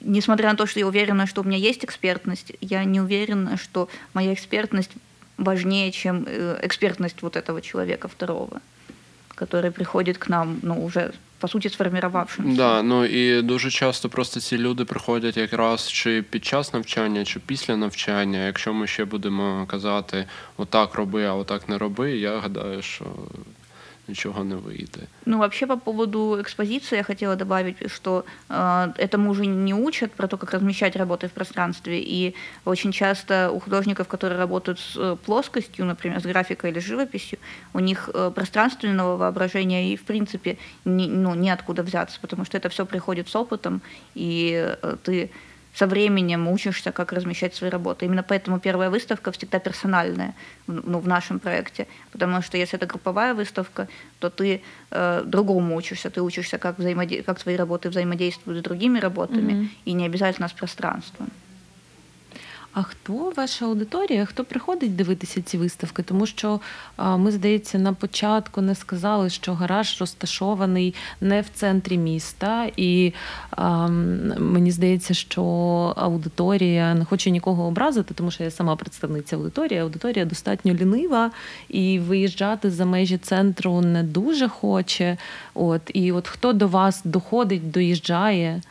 несмотря 0.00 0.48
на 0.48 0.54
то, 0.54 0.66
что 0.66 0.80
я 0.80 0.86
уверена, 0.86 1.26
что 1.26 1.40
у 1.42 1.44
меня 1.44 1.56
есть 1.68 1.84
экспертность, 1.84 2.54
я 2.60 2.84
не 2.84 3.00
уверена, 3.00 3.56
что 3.56 3.88
моя 4.14 4.32
экспертность 4.32 4.90
важнее, 5.40 5.90
чем 5.90 6.24
э, 6.26 6.58
экспертность 6.62 7.22
вот 7.22 7.36
этого 7.36 7.60
человека 7.60 8.08
второго, 8.08 8.60
который 9.34 9.70
приходит 9.70 10.18
к 10.18 10.28
нам, 10.28 10.58
ну, 10.62 10.84
уже, 10.84 11.12
по 11.38 11.48
сути, 11.48 11.68
сформировавшимся. 11.68 12.56
Да, 12.56 12.82
ну 12.82 13.04
і 13.04 13.42
дуже 13.42 13.70
часто 13.70 14.08
просто 14.08 14.40
ці 14.40 14.58
люди 14.58 14.84
приходять 14.84 15.36
якраз 15.36 15.88
чи 15.88 16.22
під 16.22 16.44
час 16.44 16.72
навчання, 16.72 17.24
чи 17.24 17.40
після 17.40 17.76
навчання. 17.76 18.46
Якщо 18.46 18.74
ми 18.74 18.86
ще 18.86 19.04
будемо 19.04 19.66
казати 19.66 20.26
отак 20.56 20.94
роби, 20.94 21.24
а 21.24 21.34
отак 21.34 21.68
не 21.68 21.78
роби, 21.78 22.16
я 22.16 22.38
гадаю, 22.38 22.82
що 22.82 23.04
нічого 24.07 24.43
не 24.43 24.55
вийде. 24.55 24.99
Ну, 25.25 25.37
вообще, 25.37 25.67
по 25.67 25.77
поводу 25.77 26.41
экспозиции 26.41 26.97
я 26.97 27.03
хотела 27.03 27.35
добавить, 27.35 27.91
что 27.91 28.23
э, 28.49 28.53
этому 28.97 29.29
уже 29.29 29.45
не 29.45 29.73
учат 29.73 30.11
про 30.11 30.27
то, 30.27 30.37
как 30.37 30.53
размещать 30.53 30.95
работы 30.95 31.27
в 31.27 31.31
пространстве. 31.31 31.99
И 31.99 32.35
очень 32.65 32.91
часто 32.91 33.51
у 33.51 33.59
художников, 33.59 34.07
которые 34.07 34.39
работают 34.39 34.79
с 34.79 34.97
э, 34.97 35.15
плоскостью, 35.25 35.85
например, 35.85 36.19
с 36.19 36.23
графикой 36.23 36.71
или 36.71 36.79
живописью, 36.79 37.39
у 37.73 37.79
них 37.79 38.09
э, 38.13 38.31
пространственного 38.35 39.17
воображения 39.17 39.93
и, 39.93 39.95
в 39.95 40.03
принципе, 40.03 40.57
ни, 40.85 41.07
ну, 41.07 41.35
неоткуда 41.35 41.83
взяться, 41.83 42.19
потому 42.21 42.45
что 42.45 42.57
это 42.57 42.69
все 42.69 42.85
приходит 42.85 43.27
с 43.27 43.35
опытом, 43.35 43.81
и 44.15 44.75
э, 44.81 44.95
ты 45.03 45.29
со 45.75 45.87
временем 45.87 46.47
учишься, 46.47 46.91
как 46.91 47.13
размещать 47.13 47.53
свои 47.55 47.69
работы. 47.69 48.05
Именно 48.05 48.23
поэтому 48.23 48.59
первая 48.59 48.89
выставка 48.89 49.31
всегда 49.31 49.59
персональная 49.59 50.33
ну, 50.67 50.99
в 50.99 51.07
нашем 51.07 51.39
проекте. 51.39 51.87
Потому 52.11 52.41
что 52.41 52.57
если 52.57 52.77
это 52.77 52.85
групповая 52.87 53.33
выставка, 53.33 53.87
то 54.19 54.29
ты 54.29 54.61
э, 54.91 55.23
другому 55.25 55.75
учишься. 55.75 56.09
Ты 56.09 56.21
учишься, 56.21 56.57
как, 56.57 56.79
взаимоде... 56.79 57.23
как 57.23 57.39
твои 57.39 57.57
работы 57.57 57.89
взаимодействуют 57.89 58.59
с 58.59 58.63
другими 58.63 58.99
работами, 58.99 59.53
Мгм. 59.53 59.69
и 59.85 59.93
не 59.93 60.05
обязательно 60.05 60.47
с 60.47 60.53
пространством. 60.53 61.29
А 62.74 62.82
хто 62.82 63.32
ваша 63.36 63.64
аудиторія? 63.64 64.24
Хто 64.24 64.44
приходить 64.44 64.96
дивитися 64.96 65.42
ці 65.42 65.58
виставки? 65.58 66.02
Тому 66.02 66.26
що 66.26 66.60
а, 66.96 67.16
ми, 67.16 67.32
здається, 67.32 67.78
на 67.78 67.92
початку 67.92 68.60
не 68.60 68.74
сказали, 68.74 69.30
що 69.30 69.54
гараж 69.54 70.00
розташований 70.00 70.94
не 71.20 71.40
в 71.40 71.46
центрі 71.54 71.98
міста, 71.98 72.70
і 72.76 73.12
а, 73.50 73.86
м, 73.86 74.52
мені 74.52 74.70
здається, 74.70 75.14
що 75.14 75.42
аудиторія 75.96 76.94
не 76.94 77.04
хоче 77.04 77.30
нікого 77.30 77.64
образити, 77.66 78.14
тому 78.14 78.30
що 78.30 78.44
я 78.44 78.50
сама 78.50 78.76
представниця 78.76 79.36
аудиторії. 79.36 79.80
Аудиторія 79.80 80.24
достатньо 80.24 80.74
лінива, 80.74 81.30
і 81.68 81.98
виїжджати 81.98 82.70
за 82.70 82.84
межі 82.84 83.18
центру 83.18 83.80
не 83.80 84.02
дуже 84.02 84.48
хоче. 84.48 85.16
От 85.54 85.82
і 85.94 86.12
от 86.12 86.28
хто 86.28 86.52
до 86.52 86.68
вас 86.68 87.00
доходить, 87.04 87.70
доїжджає. 87.70 88.62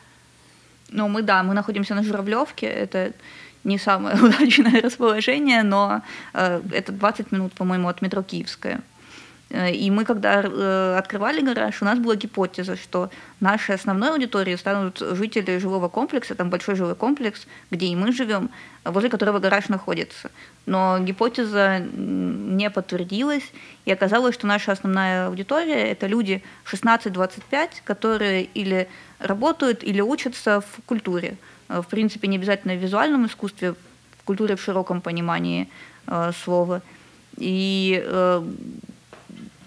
Ну, 0.91 1.07
мы, 1.07 1.21
да, 1.21 1.43
мы 1.43 1.53
находимся 1.53 1.95
на 1.95 2.03
Журавлевке, 2.03 2.65
это 2.65 3.11
не 3.64 3.78
самое 3.78 4.16
удачное 4.22 4.80
расположение, 4.80 5.62
но 5.62 6.02
э, 6.34 6.60
это 6.72 6.92
20 6.92 7.32
минут, 7.32 7.52
по-моему, 7.54 7.88
от 7.88 8.02
метро 8.02 8.22
Киевская. 8.22 8.80
Э, 9.50 9.72
И 9.72 9.90
мы, 9.90 10.04
когда 10.04 10.42
э, 10.42 10.96
открывали 10.98 11.40
гараж, 11.40 11.82
у 11.82 11.84
нас 11.84 11.98
была 11.98 12.16
гипотеза, 12.16 12.76
что 12.76 13.10
нашей 13.40 13.74
основной 13.74 14.10
аудиторией 14.10 14.58
станут 14.58 14.98
жители 14.98 15.58
жилого 15.58 15.88
комплекса, 15.88 16.34
там 16.34 16.50
большой 16.50 16.74
жилой 16.74 16.94
комплекс, 16.94 17.46
где 17.70 17.86
и 17.86 17.96
мы 17.96 18.12
живем, 18.12 18.50
возле 18.84 19.08
которого 19.08 19.38
гараж 19.38 19.68
находится. 19.68 20.30
Но 20.66 20.98
гипотеза 20.98 21.78
не 21.78 22.70
подтвердилась, 22.70 23.52
и 23.86 23.92
оказалось, 23.92 24.34
что 24.34 24.46
наша 24.46 24.72
основная 24.72 25.28
аудитория– 25.28 25.90
это 25.92 26.06
люди 26.06 26.42
16-25, 26.64 27.68
которые 27.84 28.44
или 28.44 28.88
работают, 29.18 29.84
или 29.84 30.00
учатся 30.00 30.60
в 30.60 30.82
культуре. 30.86 31.36
Э, 31.68 31.80
В 31.82 31.86
принципе, 31.86 32.28
не 32.28 32.36
обязательно 32.36 32.74
в 32.74 32.82
визуальном 32.82 33.26
искусстве, 33.26 33.72
в 33.72 34.24
культуре 34.24 34.56
в 34.56 34.62
широком 34.62 35.00
понимании 35.00 35.68
э, 36.06 36.32
слова. 36.44 36.82
И 37.36 38.02
э, 38.04 38.42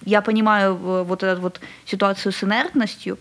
я 0.05 0.21
понимаю 0.21 0.75
вот 0.75 1.23
эту 1.23 1.41
вот 1.41 1.59
ситуацию 1.85 2.31
с 2.31 2.43
инертностью. 2.43 3.17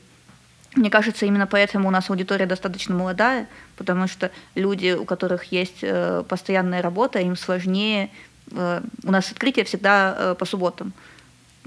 Мне 0.76 0.90
кажется, 0.90 1.26
именно 1.26 1.46
поэтому 1.46 1.88
у 1.88 1.90
нас 1.90 2.10
аудитория 2.10 2.46
достаточно 2.46 2.94
молодая, 2.94 3.48
потому 3.76 4.06
что 4.06 4.30
люди, 4.54 4.92
у 4.92 5.04
которых 5.04 5.44
есть 5.44 5.84
постоянная 6.28 6.82
работа, 6.82 7.18
им 7.18 7.34
сложнее. 7.34 8.10
У 8.52 9.10
нас 9.10 9.32
открытие 9.32 9.64
всегда 9.64 10.36
по 10.38 10.44
субботам. 10.44 10.92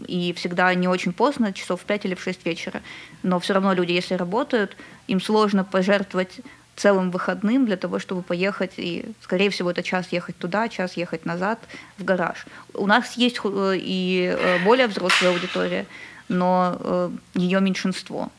И 0.07 0.31
всегда 0.33 0.73
не 0.75 0.87
очень 0.87 1.11
поздно, 1.11 1.51
часов 1.51 1.81
в 1.81 1.85
5 1.85 2.05
или 2.05 2.15
в 2.15 2.21
6 2.21 2.45
вечера. 2.45 2.81
Но 3.23 3.39
все 3.39 3.53
равно 3.53 3.73
люди, 3.73 3.91
если 3.91 4.13
работают, 4.13 4.77
им 5.07 5.19
сложно 5.19 5.65
пожертвовать 5.65 6.39
целым 6.78 7.10
выходным 7.10 7.66
для 7.66 7.76
того, 7.76 7.98
чтобы 7.98 8.22
поехать, 8.22 8.72
и, 8.76 9.04
скорее 9.22 9.48
всего, 9.50 9.70
это 9.70 9.82
час 9.82 10.12
ехать 10.12 10.36
туда, 10.38 10.68
час 10.68 10.96
ехать 10.96 11.26
назад 11.26 11.58
в 11.98 12.04
гараж. 12.04 12.46
У 12.74 12.86
нас 12.86 13.16
есть 13.16 13.38
ху- 13.38 13.70
э, 13.72 13.78
и 13.78 14.36
э, 14.36 14.64
более 14.64 14.86
взрослая 14.88 15.32
аудитория, 15.32 15.86
но 16.28 16.76
э, 16.80 17.10
ее 17.34 17.60
меньшинство. 17.60 18.30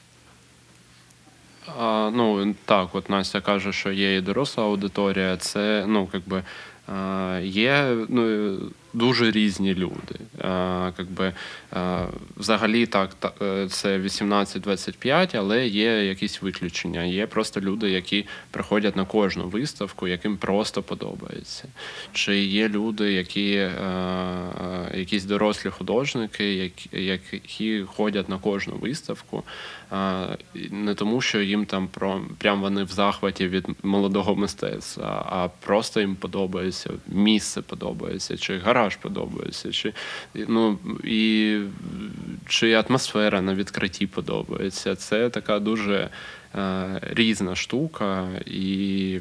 А, 1.78 2.12
ну, 2.14 2.56
так, 2.66 2.96
от 2.96 3.10
Настя 3.10 3.42
каже, 3.42 3.74
що 3.74 3.92
є 3.92 4.18
і 4.18 4.22
доросла 4.22 4.64
аудиторія, 4.64 5.38
це 5.38 5.86
ну, 5.88 6.10
якби, 6.14 6.44
а, 6.88 7.40
є 7.44 7.96
ну, 8.10 8.58
дуже 8.93 9.31
різні 9.31 9.75
люди. 9.75 10.15
Якби, 10.99 11.33
взагалі 12.37 12.87
так, 12.87 13.15
та- 13.15 13.33
е, 13.43 13.69
це 13.69 13.99
18-25, 13.99 15.35
але 15.35 15.67
є 15.67 16.05
якісь 16.05 16.43
виключення. 16.43 17.03
Є 17.03 17.27
просто 17.27 17.61
люди, 17.61 17.91
які 17.91 18.27
приходять 18.51 18.97
на 18.97 19.05
кожну 19.05 19.49
виставку, 19.49 20.09
яким 20.09 20.37
просто 20.37 20.83
подобається. 20.83 21.65
Чи 22.13 22.39
є 22.39 22.69
люди, 22.69 23.13
які 23.13 23.53
е, 23.53 23.73
е, 24.93 24.99
якісь 24.99 25.25
дорослі 25.25 25.71
художники, 25.71 26.73
які, 26.93 27.85
ходять 27.87 28.29
на 28.29 28.39
кожну 28.39 28.75
виставку, 28.77 29.45
не 30.71 30.95
тому, 30.95 31.21
що 31.21 31.41
їм 31.41 31.67
там 31.67 31.89
про 31.89 32.23
прям 32.39 32.61
вони 32.61 32.85
в 32.85 32.89
захваті 32.89 33.49
від 33.49 33.67
молодого 33.83 34.37
мистецтва, 34.37 35.27
а 35.31 35.49
просто 35.67 36.01
їм 36.01 36.17
подобається 36.17 36.91
місце 37.07 37.63
подобається, 37.63 38.37
чи 38.37 38.59
гараж 38.59 38.80
подобається, 39.02 39.72
чи 39.72 39.94
ну 40.34 40.80
і 41.04 41.60
чи 42.48 42.74
атмосфера 42.74 43.42
на 43.42 43.56
відкритті 43.56 44.08
подобається. 44.08 44.96
Це 44.96 45.30
така 45.30 45.60
дуже 45.60 46.10
е, 46.56 47.00
різна 47.02 47.56
штука, 47.56 48.28
і 48.46 49.20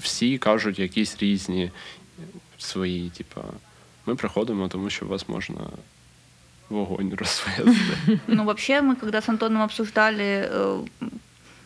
всі 0.00 0.38
кажуть 0.38 0.78
якісь 0.78 1.16
різні 1.22 1.70
свої, 2.58 3.10
типа, 3.10 3.40
ми 4.06 4.14
приходимо, 4.14 4.68
тому 4.68 4.90
що 4.90 5.06
вас 5.06 5.28
можна 5.28 5.60
вогонь 6.68 7.14
розвести. 7.14 7.62
Ну, 8.26 8.44
вообще, 8.44 8.82
мы 8.82 8.96
когда 8.96 9.20
с 9.20 9.28
Антоном 9.28 9.62
обсуждали 9.62 10.48
э, 10.50 10.84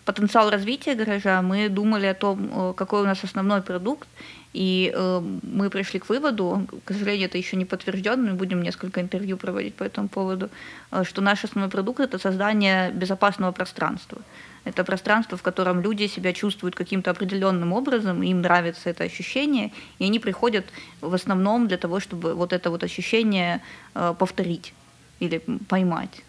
потенциал 0.05 0.51
развития 0.51 0.95
гаража, 0.95 1.43
мы 1.43 1.69
думали 1.69 2.07
о 2.07 2.15
том, 2.15 2.51
э, 2.53 2.75
какой 2.75 3.03
у 3.03 3.05
нас 3.05 3.25
основной 3.25 3.63
продукт, 3.63 4.09
и 4.53 4.93
э, 4.95 5.23
мы 5.43 5.71
пришли 5.71 5.99
к 5.99 6.09
выводу, 6.09 6.67
к 6.85 6.93
сожалению, 6.93 7.29
это 7.29 7.39
еще 7.39 7.57
не 7.57 7.65
подтверждено, 7.65 8.31
мы 8.31 8.35
будем 8.35 8.63
несколько 8.63 9.01
интервью 9.01 9.37
проводить 9.37 9.75
по 9.75 9.85
этому 9.85 10.09
поводу, 10.09 10.49
э, 10.91 11.05
что 11.05 11.23
наш 11.23 11.45
основной 11.45 11.71
продукт 11.71 12.01
это 12.01 12.19
создание 12.19 12.91
безопасного 12.91 13.53
пространства. 13.53 14.19
Это 14.65 14.85
пространство, 14.85 15.37
в 15.37 15.43
котором 15.43 15.81
люди 15.81 16.09
себя 16.09 16.33
чувствуют 16.33 16.75
каким-то 16.75 17.11
определенным 17.11 17.73
образом, 17.73 18.23
им 18.23 18.43
нравится 18.43 18.91
это 18.91 19.05
ощущение, 19.05 19.71
и 19.99 20.05
они 20.05 20.19
приходят 20.19 20.65
в 21.01 21.15
основном 21.15 21.67
для 21.67 21.77
того, 21.77 21.99
чтобы 22.01 22.35
вот 22.35 22.53
это 22.53 22.71
вот 22.71 22.85
ощущение 22.85 23.61
э, 23.95 24.15
повторить 24.19 24.75
или 25.21 25.41
поймать. 25.69 26.23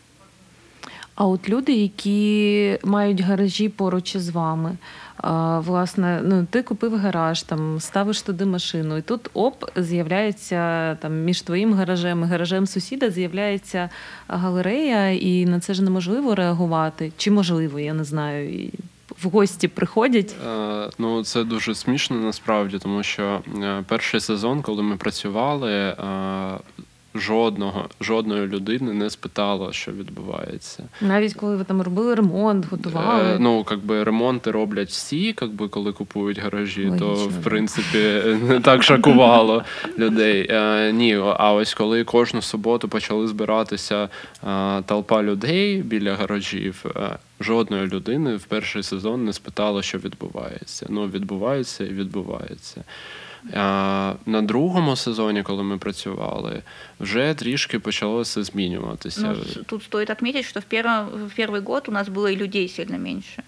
А 1.16 1.26
от 1.28 1.50
люди, 1.50 1.74
які 1.74 2.80
мають 2.84 3.22
гаражі 3.22 3.70
поруч 3.70 4.16
із 4.16 4.30
вами, 4.30 4.78
а, 5.07 5.07
Власне, 5.59 6.21
ну 6.25 6.47
ти 6.51 6.63
купив 6.63 6.97
гараж, 6.97 7.43
там 7.43 7.81
ставиш 7.81 8.23
туди 8.23 8.45
машину, 8.45 8.97
і 8.97 9.03
тут 9.03 9.31
оп, 9.35 9.65
з'являється 9.77 10.95
там 10.95 11.25
між 11.25 11.43
твоїм 11.43 11.75
гаражем 11.75 12.23
і 12.23 12.27
гаражем 12.27 12.67
сусіда 12.67 13.11
з'являється 13.11 13.91
галерея, 14.29 15.11
і 15.11 15.47
на 15.47 15.61
це 15.61 15.75
ж 15.75 15.83
неможливо 15.83 16.35
реагувати. 16.35 17.13
Чи 17.17 17.31
можливо, 17.31 17.81
я 17.81 17.95
не 17.95 18.05
знаю. 18.05 18.55
І 18.55 18.71
в 19.23 19.29
гості 19.29 19.69
приходять. 19.69 20.37
Е, 20.47 20.91
Ну, 20.99 21.25
це 21.25 21.45
дуже 21.45 21.75
смішно 21.75 22.17
насправді, 22.17 22.79
тому 22.79 23.03
що 23.03 23.41
е, 23.63 23.85
перший 23.89 24.21
сезон, 24.21 24.63
коли 24.63 24.83
ми 24.83 24.97
працювали, 24.97 25.73
е, 25.73 25.95
жодного, 27.15 27.89
жодної 28.01 28.47
людини 28.47 28.93
не 28.93 29.11
спитало, 29.11 29.73
що 29.73 29.93
відбувається. 29.93 30.83
Навіть 31.01 31.35
коли 31.35 31.57
ви 31.57 31.65
там 31.65 31.83
робили 31.83 32.15
ремонт, 32.15 32.67
готували. 32.71 33.31
Е, 33.31 33.37
Ну, 33.41 33.67
якби 33.71 34.05
ремонти 34.05 34.51
роблять 34.51 34.89
всі, 34.89 35.35
якби 35.41 35.69
коли 35.69 35.93
купують 35.93 36.39
гаражі, 36.39 36.93
то 36.99 37.15
в 37.15 37.43
принципі 37.45 38.23
не 38.49 38.61
так 38.61 38.83
шокувало 38.83 39.65
людей. 39.99 40.47
Е, 40.51 40.93
Ні, 40.93 41.15
а 41.39 41.53
ось 41.53 41.75
коли 41.75 42.05
кожну 42.05 42.43
суботу 42.43 42.89
почали 42.89 43.29
збиратися 43.29 44.09
е, 44.49 44.83
толпа 44.83 45.23
людей 45.23 45.83
біля 45.83 46.15
гаражів. 46.17 46.85
Жодної 47.41 47.87
людини 47.87 48.37
в 48.37 48.45
перший 48.45 48.83
сезон 48.83 49.25
не 49.25 49.33
спитало, 49.33 49.83
що 49.83 49.99
відбувається. 49.99 50.87
Ну, 50.89 51.09
відбувається 51.09 51.85
і 51.85 51.89
відбувається. 51.89 52.85
А 53.55 54.15
на 54.27 54.43
другому 54.43 54.97
сезоні, 54.97 55.43
коли 55.43 55.63
ми 55.63 55.79
працювали, 55.79 56.63
вже 57.01 57.35
трішки 57.35 57.79
почало 57.79 58.21
все 58.21 58.43
змінюватися. 58.43 59.37
Ну, 59.57 59.63
тут 59.63 59.83
стоит 59.83 60.11
отметить, 60.11 60.45
что 60.45 60.61
в, 60.61 60.65
перший 60.65 61.03
в 61.05 61.31
год 61.61 61.85
у 61.89 61.93
нас 61.93 62.09
было 62.09 62.33
и 62.33 62.37
людей 62.37 62.69
сильно 62.69 62.99
меньше. 62.99 63.43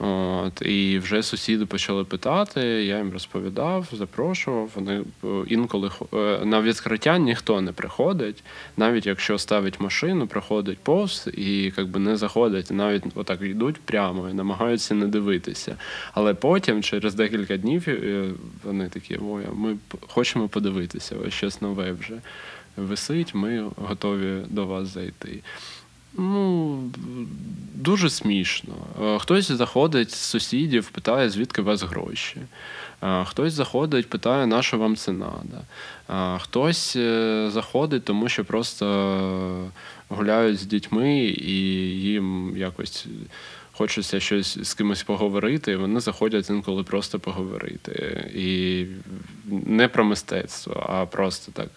От, 0.00 0.62
і 0.62 0.98
вже 0.98 1.22
сусіди 1.22 1.66
почали 1.66 2.04
питати, 2.04 2.60
я 2.60 2.98
їм 2.98 3.12
розповідав, 3.12 3.88
запрошував. 3.92 4.70
Вони 4.74 5.00
е, 5.24 5.26
інколи 5.46 5.90
е, 6.14 6.40
на 6.44 6.60
відкриття 6.60 7.18
ніхто 7.18 7.60
не 7.60 7.72
приходить, 7.72 8.44
навіть 8.76 9.06
якщо 9.06 9.38
ставить 9.38 9.80
машину, 9.80 10.26
проходить 10.26 10.78
повз 10.78 11.28
і 11.36 11.72
якби 11.76 12.00
не 12.00 12.16
заходять, 12.16 12.70
навіть 12.70 13.02
отак 13.14 13.42
йдуть 13.42 13.76
прямо 13.80 14.28
і 14.28 14.32
намагаються 14.32 14.94
не 14.94 15.06
дивитися. 15.06 15.76
Але 16.14 16.34
потім, 16.34 16.82
через 16.82 17.14
декілька 17.14 17.56
днів, 17.56 17.84
е, 17.88 18.30
вони 18.64 18.88
такі: 18.88 19.18
ой, 19.22 19.44
ми 19.54 19.76
хочемо 20.08 20.48
подивитися, 20.48 21.16
ось 21.26 21.34
щось 21.34 21.62
нове 21.62 21.92
вже 21.92 22.20
висить, 22.76 23.34
ми 23.34 23.70
готові 23.76 24.42
до 24.48 24.66
вас 24.66 24.88
зайти. 24.88 25.40
Ну, 26.18 26.80
дуже 27.74 28.10
смішно. 28.10 28.74
Е, 29.02 29.18
Хтось 29.18 29.50
заходить 29.50 30.10
з 30.10 30.16
сусідів, 30.16 30.88
питає, 30.90 31.30
звідки 31.30 31.62
у 31.62 31.64
вас 31.64 31.82
гроші. 31.82 32.36
Е, 33.02 33.24
Хтось 33.24 33.52
заходить, 33.52 34.10
питає, 34.10 34.46
на 34.46 34.62
що 34.62 34.78
вам 34.78 34.96
це 34.96 35.12
треба. 35.14 36.38
Хтось 36.38 36.96
е, 36.96 37.48
заходить, 37.52 38.04
тому 38.04 38.28
що 38.28 38.44
просто 38.44 39.70
гуляють 40.08 40.58
з 40.58 40.66
дітьми 40.66 41.18
і 41.24 41.54
їм 42.00 42.54
якось 42.56 43.06
хочеться 43.72 44.20
щось 44.20 44.58
з 44.58 44.74
кимось 44.74 45.02
поговорити, 45.02 45.72
і 45.72 45.76
вони 45.76 46.00
заходять 46.00 46.50
інколи 46.50 46.82
просто 46.82 47.18
поговорити. 47.18 48.24
І 48.34 48.84
не 49.66 49.88
про 49.88 50.04
мистецтво, 50.04 50.86
а 50.88 51.06
просто 51.06 51.52
так. 51.52 51.68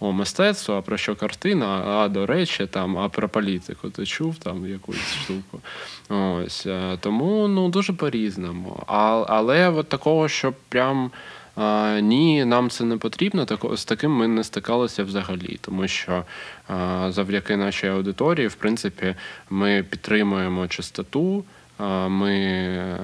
О, 0.00 0.12
мистецтво, 0.12 0.74
а 0.74 0.82
про 0.82 0.96
що 0.96 1.16
картина, 1.16 1.66
а 1.86 2.08
до 2.08 2.26
речі, 2.26 2.66
там, 2.66 2.98
а 2.98 3.08
про 3.08 3.28
політику 3.28 3.90
ти 3.90 4.06
чув 4.06 4.36
там 4.36 4.66
якусь 4.68 5.14
штуку. 5.14 5.60
Ось. 6.08 6.66
е, 6.66 6.98
Тому 7.00 7.48
ну, 7.48 7.68
дуже 7.68 7.92
по-різному. 7.92 8.82
А, 8.86 9.24
але 9.28 9.68
от 9.68 9.88
такого, 9.88 10.28
що 10.28 10.52
прям 10.68 11.10
а, 11.56 11.98
ні, 12.02 12.44
нам 12.44 12.70
це 12.70 12.84
не 12.84 12.96
потрібно, 12.96 13.44
тако, 13.44 13.76
з 13.76 13.84
таким 13.84 14.10
ми 14.12 14.28
не 14.28 14.44
стикалися 14.44 15.04
взагалі, 15.04 15.58
тому 15.60 15.88
що 15.88 16.24
а, 16.68 17.06
завдяки 17.12 17.56
нашій 17.56 17.86
аудиторії, 17.88 18.46
в 18.48 18.54
принципі, 18.54 19.14
ми 19.50 19.84
підтримуємо 19.90 20.68
чистоту. 20.68 21.44
а, 21.78 22.08
Ми, 22.08 22.34
е, 22.34 22.98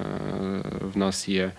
в 0.94 0.98
нас 0.98 1.28
є 1.28 1.50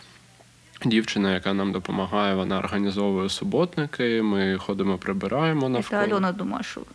дівчина, 0.85 1.33
яка 1.33 1.53
нам 1.53 1.71
допомагає, 1.71 2.35
вона 2.35 2.59
організовує 2.59 3.29
суботники. 3.29 4.21
Ми 4.21 4.57
ходимо, 4.57 4.97
прибираємо 4.97 5.69
навколо. 5.69 6.01
Алена 6.01 6.31
Думашева. 6.31 6.85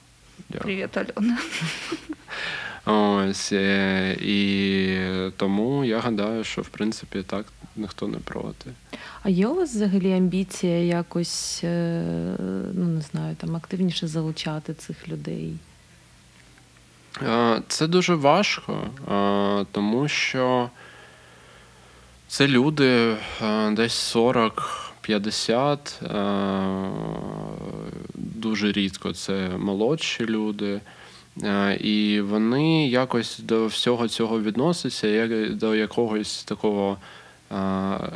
Дякую. 0.48 0.62
Привет, 0.62 0.96
Алена. 0.96 1.38
Ось 2.90 3.52
е, 3.52 4.16
і 4.20 4.98
тому 5.36 5.84
я 5.84 5.98
гадаю, 5.98 6.44
що 6.44 6.62
в 6.62 6.68
принципі 6.68 7.22
так 7.26 7.46
ніхто 7.76 8.08
не 8.08 8.18
проти. 8.18 8.70
А 9.22 9.28
є 9.28 9.46
у 9.46 9.54
вас 9.54 9.70
взагалі 9.74 10.12
амбіція 10.12 10.78
якось, 10.84 11.60
е, 11.64 12.02
ну 12.74 12.84
не 12.84 13.00
знаю, 13.00 13.36
там 13.36 13.56
активніше 13.56 14.06
залучати 14.06 14.74
цих 14.74 15.08
людей? 15.08 15.56
Е, 17.22 17.62
Це 17.68 17.86
дуже 17.86 18.14
важко, 18.14 18.82
тому 19.72 20.08
що 20.08 20.70
це 22.28 22.48
люди 22.48 23.16
е, 23.42 23.70
десь 23.70 24.16
40-50, 24.16 25.78
е, 26.04 26.90
дуже 28.14 28.72
рідко 28.72 29.12
це 29.12 29.48
молодші 29.58 30.26
люди. 30.26 30.80
Е, 31.42 31.76
І 31.80 32.20
вони 32.20 32.88
якось 32.88 33.38
до 33.38 33.66
всього 33.66 34.08
цього 34.08 34.40
відносяться, 34.40 35.08
як 35.08 35.54
до 35.56 35.74
якогось 35.74 36.44
такого 36.44 36.96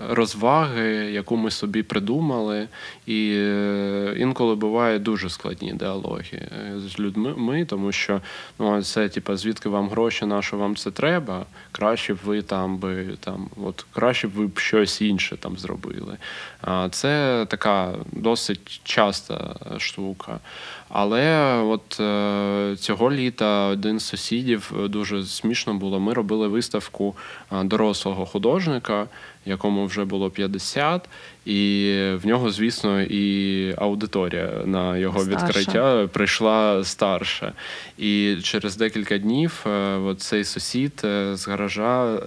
розваги, 0.08 0.84
яку 1.12 1.36
ми 1.36 1.50
собі 1.50 1.82
придумали. 1.82 2.68
І 3.06 3.32
е, 3.36 4.14
інколи 4.18 4.54
буває 4.54 4.98
дуже 4.98 5.30
складні 5.30 5.72
діалоги 5.72 6.22
е, 6.32 6.72
з 6.78 6.98
людьми, 6.98 7.64
тому 7.64 7.92
що 7.92 8.20
ну, 8.58 8.82
це, 8.82 9.08
типа, 9.08 9.36
звідки 9.36 9.68
вам 9.68 9.88
гроші, 9.88 10.26
на 10.26 10.42
що 10.42 10.56
вам 10.56 10.76
це 10.76 10.90
треба? 10.90 11.46
Краще 11.72 12.14
б 12.14 12.18
ви 12.24 12.42
там 12.42 12.78
би 12.78 13.06
там, 13.20 13.48
от 13.64 13.86
краще 13.92 14.28
б 14.28 14.30
ви 14.30 14.46
б 14.46 14.58
щось 14.58 15.02
інше 15.02 15.36
там 15.36 15.58
зробили. 15.58 16.16
Це 16.90 17.46
така 17.48 17.92
досить 18.12 18.80
часта 18.84 19.54
штука. 19.78 20.40
Але 20.94 21.56
от 21.62 22.00
е, 22.00 22.76
цього 22.78 23.12
літа 23.12 23.66
один 23.66 24.00
з 24.00 24.04
сусідів 24.04 24.72
е, 24.84 24.88
дуже 24.88 25.24
смішно 25.24 25.74
було. 25.74 26.00
Ми 26.00 26.12
робили 26.12 26.48
виставку 26.48 27.16
е, 27.52 27.64
дорослого 27.64 28.26
художника, 28.26 29.06
якому 29.46 29.86
вже 29.86 30.04
було 30.04 30.30
50, 30.30 31.08
і 31.44 31.92
в 32.22 32.26
нього, 32.26 32.50
звісно, 32.50 33.02
і 33.02 33.74
аудиторія 33.78 34.50
на 34.64 34.96
його 34.96 35.20
Старша. 35.20 35.46
відкриття 35.46 36.08
прийшла 36.12 36.84
старша. 36.84 37.52
І 37.98 38.36
через 38.42 38.76
декілька 38.76 39.18
днів 39.18 39.66
от 40.04 40.20
цей 40.20 40.44
сусід 40.44 40.92
з 41.32 41.48
гаража. 41.48 42.18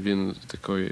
Він 0.00 0.34
такий 0.46 0.90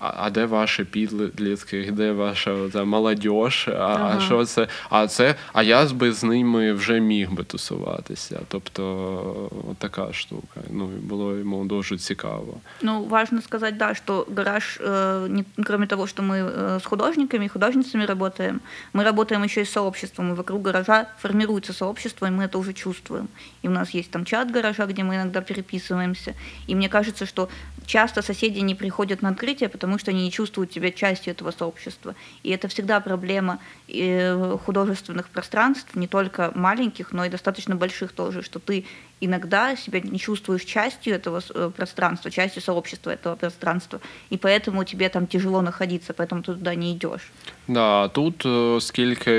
А, 0.00 0.12
а 0.16 0.30
де 0.30 0.44
ваші 0.46 0.84
підлітки, 0.84 1.90
де 1.92 2.12
ваша 2.12 2.68
та 2.72 2.84
молодь? 2.84 3.26
А, 3.26 3.70
Ага. 3.72 4.14
а 4.16 4.20
що 4.20 4.44
це? 4.44 4.68
А 4.90 5.06
це, 5.06 5.34
а 5.52 5.62
я 5.62 5.84
би 5.86 6.12
з 6.12 6.22
ними 6.24 6.72
вже 6.72 7.00
міг 7.00 7.30
би 7.32 7.44
тусуватися. 7.44 8.40
Тобто, 8.48 9.50
от 9.70 9.76
така 9.76 10.12
штука. 10.12 10.60
Ну, 10.70 10.84
і 10.98 11.00
було 11.00 11.36
йому 11.36 11.64
дуже 11.64 11.98
цікаво. 11.98 12.54
Ну, 12.82 13.04
важно 13.04 13.42
сказать, 13.42 13.76
да, 13.76 13.94
что 13.94 14.26
гараж, 14.36 14.80
э, 14.86 15.28
не- 15.28 15.64
кроме 15.64 15.86
того, 15.86 16.06
что 16.06 16.22
мы 16.22 16.34
э, 16.34 16.76
с 16.76 16.84
художниками 16.86 17.44
и 17.44 17.48
художницами 17.48 18.06
работаем, 18.06 18.60
мы 18.94 19.04
работаем 19.04 19.44
еще 19.44 19.60
и 19.60 19.64
с 19.64 19.70
сообществом, 19.72 20.30
и 20.30 20.34
вокруг 20.34 20.62
гаража 20.62 21.06
формируется 21.22 21.72
сообщество, 21.72 22.26
и 22.26 22.30
мы 22.30 22.42
это 22.44 22.58
уже 22.58 22.72
чувствуем. 22.72 23.28
И 23.64 23.68
у 23.68 23.70
нас 23.70 23.94
есть 23.94 24.10
там 24.10 24.24
чат 24.24 24.50
гаража, 24.50 24.86
где 24.86 25.02
мы 25.02 25.14
иногда 25.14 25.40
переписываемся. 25.40 26.34
И 26.68 26.74
мне 26.74 26.88
кажется, 26.88 27.26
что 27.26 27.48
часто 27.86 28.22
соседи 28.22 28.60
не 28.62 28.74
приходят 28.74 29.22
на 29.22 29.28
открытие, 29.30 29.68
потому 29.68 29.89
потому 29.90 29.98
что 29.98 30.10
они 30.10 30.24
не 30.24 30.30
чувствуют 30.30 30.72
себя 30.72 30.90
частью 30.90 31.32
этого 31.32 31.50
сообщества. 31.50 32.14
И 32.42 32.50
это 32.50 32.68
всегда 32.68 33.00
проблема 33.00 33.58
э, 33.88 34.56
художественных 34.64 35.28
пространств, 35.28 35.94
не 35.94 36.06
только 36.06 36.52
маленьких, 36.54 37.12
но 37.12 37.24
и 37.24 37.28
достаточно 37.28 37.76
больших 37.76 38.12
тоже, 38.12 38.42
что 38.42 38.58
ты 38.58 38.84
иногда 39.20 39.76
себя 39.76 40.00
не 40.00 40.18
чувствуешь 40.18 40.64
частью 40.64 41.14
этого 41.14 41.40
э, 41.54 41.70
пространства, 41.76 42.30
частью 42.30 42.62
сообщества 42.62 43.10
этого 43.10 43.36
пространства, 43.36 44.00
и 44.30 44.36
поэтому 44.36 44.84
тебе 44.84 45.08
там 45.08 45.26
тяжело 45.26 45.62
находиться, 45.62 46.12
поэтому 46.12 46.42
ты 46.42 46.54
туда 46.54 46.74
не 46.74 46.92
йдеш. 46.92 47.30
Да, 47.68 48.08
тут, 48.08 48.46
е, 48.46 48.48
оскільки 48.48 49.30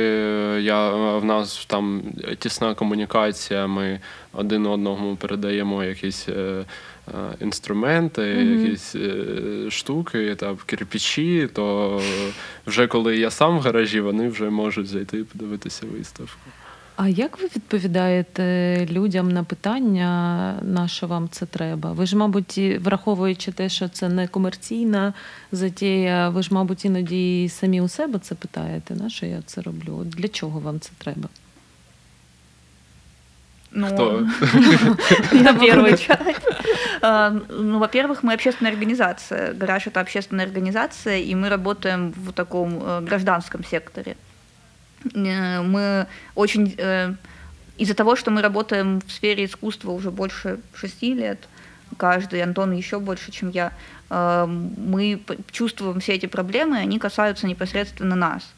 я, 0.61 0.89
е, 0.89 1.19
в 1.19 1.25
нас 1.25 1.65
там 1.65 2.03
тісна 2.39 2.75
комунікація, 2.75 3.67
ми 3.67 3.99
один 4.33 4.65
одному 4.65 5.15
передаємо 5.15 5.83
якісь 5.83 6.27
е, 7.08 7.12
інструменти, 7.40 8.22
якісь 8.22 8.94
е, 8.94 9.70
штуки, 9.70 10.34
там, 10.34 10.58
кирпичі, 10.66 11.48
то 11.52 12.00
вже 12.66 12.86
коли 12.86 13.16
я 13.16 13.30
сам 13.30 13.58
в 13.58 13.60
гаражі, 13.60 14.00
вони 14.00 14.28
вже 14.28 14.50
можуть 14.50 14.86
зайти 14.86 15.18
і 15.18 15.24
подивитися 15.24 15.86
виставку. 15.86 16.50
А 16.96 17.08
як 17.08 17.38
ви 17.38 17.44
відповідаєте 17.44 18.86
людям 18.90 19.30
на 19.30 19.44
питання, 19.44 20.58
на 20.62 20.88
що 20.88 21.06
вам 21.06 21.28
це 21.28 21.46
треба? 21.46 21.92
Ви 21.92 22.06
ж, 22.06 22.16
мабуть, 22.16 22.58
враховуючи 22.58 23.52
те, 23.52 23.68
що 23.68 23.88
це 23.88 24.08
не 24.08 24.28
комерційна 24.28 25.14
затія, 25.52 26.28
ви 26.28 26.42
ж, 26.42 26.54
мабуть, 26.54 26.84
іноді 26.84 27.48
самі 27.48 27.80
у 27.80 27.88
себе 27.88 28.18
це 28.18 28.34
питаєте, 28.34 28.94
на 28.94 29.10
що 29.10 29.26
я 29.26 29.42
це 29.46 29.62
роблю? 29.62 30.04
Для 30.04 30.28
чого 30.28 30.60
вам 30.60 30.80
це 30.80 30.90
треба? 30.98 31.28
Ну? 33.74 34.28
Я 35.32 35.52
могу 35.52 35.82
начать. 35.82 36.36
А, 37.00 37.30
Ну, 37.48 37.78
во-первых, 37.78 38.22
мы 38.22 38.34
общественная 38.34 38.72
организация. 38.72 39.54
Гараж 39.54 39.86
это 39.86 40.00
общественная 40.00 40.46
организация, 40.46 41.18
и 41.18 41.34
мы 41.34 41.48
работаем 41.48 42.12
в 42.12 42.32
таком 42.32 42.78
э, 42.82 43.00
гражданском 43.00 43.64
секторе. 43.64 44.16
Э, 45.14 45.62
Мы 45.62 46.06
очень 46.34 46.74
э, 46.76 47.14
из-за 47.78 47.94
того, 47.94 48.16
что 48.16 48.30
мы 48.30 48.42
работаем 48.42 49.00
в 49.00 49.10
сфере 49.10 49.44
искусства 49.44 49.90
уже 49.90 50.10
больше 50.10 50.58
шести 50.74 51.14
лет, 51.14 51.38
каждый, 51.96 52.42
Антон 52.42 52.72
еще 52.72 52.98
больше, 52.98 53.32
чем 53.32 53.50
я, 53.50 53.72
мы 54.08 55.20
чувствуем 55.50 56.00
все 56.00 56.14
эти 56.14 56.26
проблемы, 56.26 56.78
они 56.78 56.98
касаются 56.98 57.46
непосредственно 57.46 58.16
нас. 58.16 58.54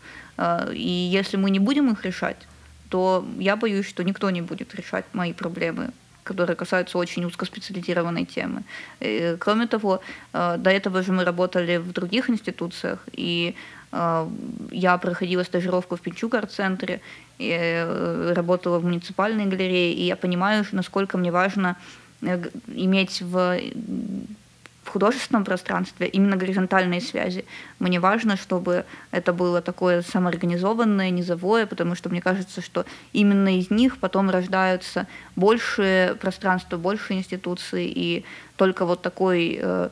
И 0.72 1.10
если 1.12 1.36
мы 1.36 1.50
не 1.50 1.58
будем 1.58 1.90
их 1.90 2.04
решать, 2.04 2.36
то 2.94 3.24
я 3.40 3.56
боюсь, 3.56 3.88
что 3.88 4.04
никто 4.04 4.30
не 4.30 4.42
будет 4.42 4.74
решать 4.74 5.04
мои 5.12 5.32
проблемы 5.32 5.90
которые 6.26 6.56
касаются 6.56 6.98
очень 6.98 7.24
узкоспециализированной 7.26 8.24
темы. 8.24 8.62
Э, 9.00 9.36
Кроме 9.36 9.66
того, 9.66 10.00
э, 10.32 10.56
до 10.58 10.70
этого 10.70 11.02
же 11.02 11.12
мы 11.12 11.24
работали 11.24 11.76
в 11.76 11.92
других 11.92 12.30
институциях, 12.30 12.98
и 13.12 13.54
э, 13.92 14.28
я 14.70 14.96
проходила 14.96 15.44
стажировку 15.44 15.96
в 15.96 16.00
Пинчук 16.00 16.34
арт-центре, 16.34 17.00
и, 17.38 17.50
э, 17.50 18.32
работала 18.34 18.78
в 18.78 18.84
муниципальной 18.84 19.44
галерее, 19.44 19.92
и 19.92 20.06
я 20.06 20.16
понимаю, 20.16 20.64
насколько 20.72 21.18
мне 21.18 21.30
важно 21.30 21.76
э, 22.22 22.42
иметь 22.74 23.20
в 23.20 23.60
художественном 24.94 25.44
пространстве 25.44 26.06
именно 26.06 26.36
горизонтальные 26.36 27.00
связи. 27.00 27.44
Мне 27.80 27.98
важно, 27.98 28.36
чтобы 28.36 28.84
это 29.10 29.32
было 29.32 29.60
такое 29.60 30.02
самоорганизованное, 30.02 31.10
низовое, 31.10 31.66
потому 31.66 31.96
что 31.96 32.08
мне 32.10 32.20
кажется, 32.20 32.62
что 32.62 32.84
именно 33.12 33.58
из 33.58 33.70
них 33.70 33.98
потом 33.98 34.30
рождаются 34.30 35.06
большие 35.36 36.14
пространства, 36.14 36.76
больше 36.76 37.14
институции, 37.14 37.92
и 37.94 38.24
только 38.56 38.86
вот 38.86 39.02
такой 39.02 39.58
э, 39.60 39.88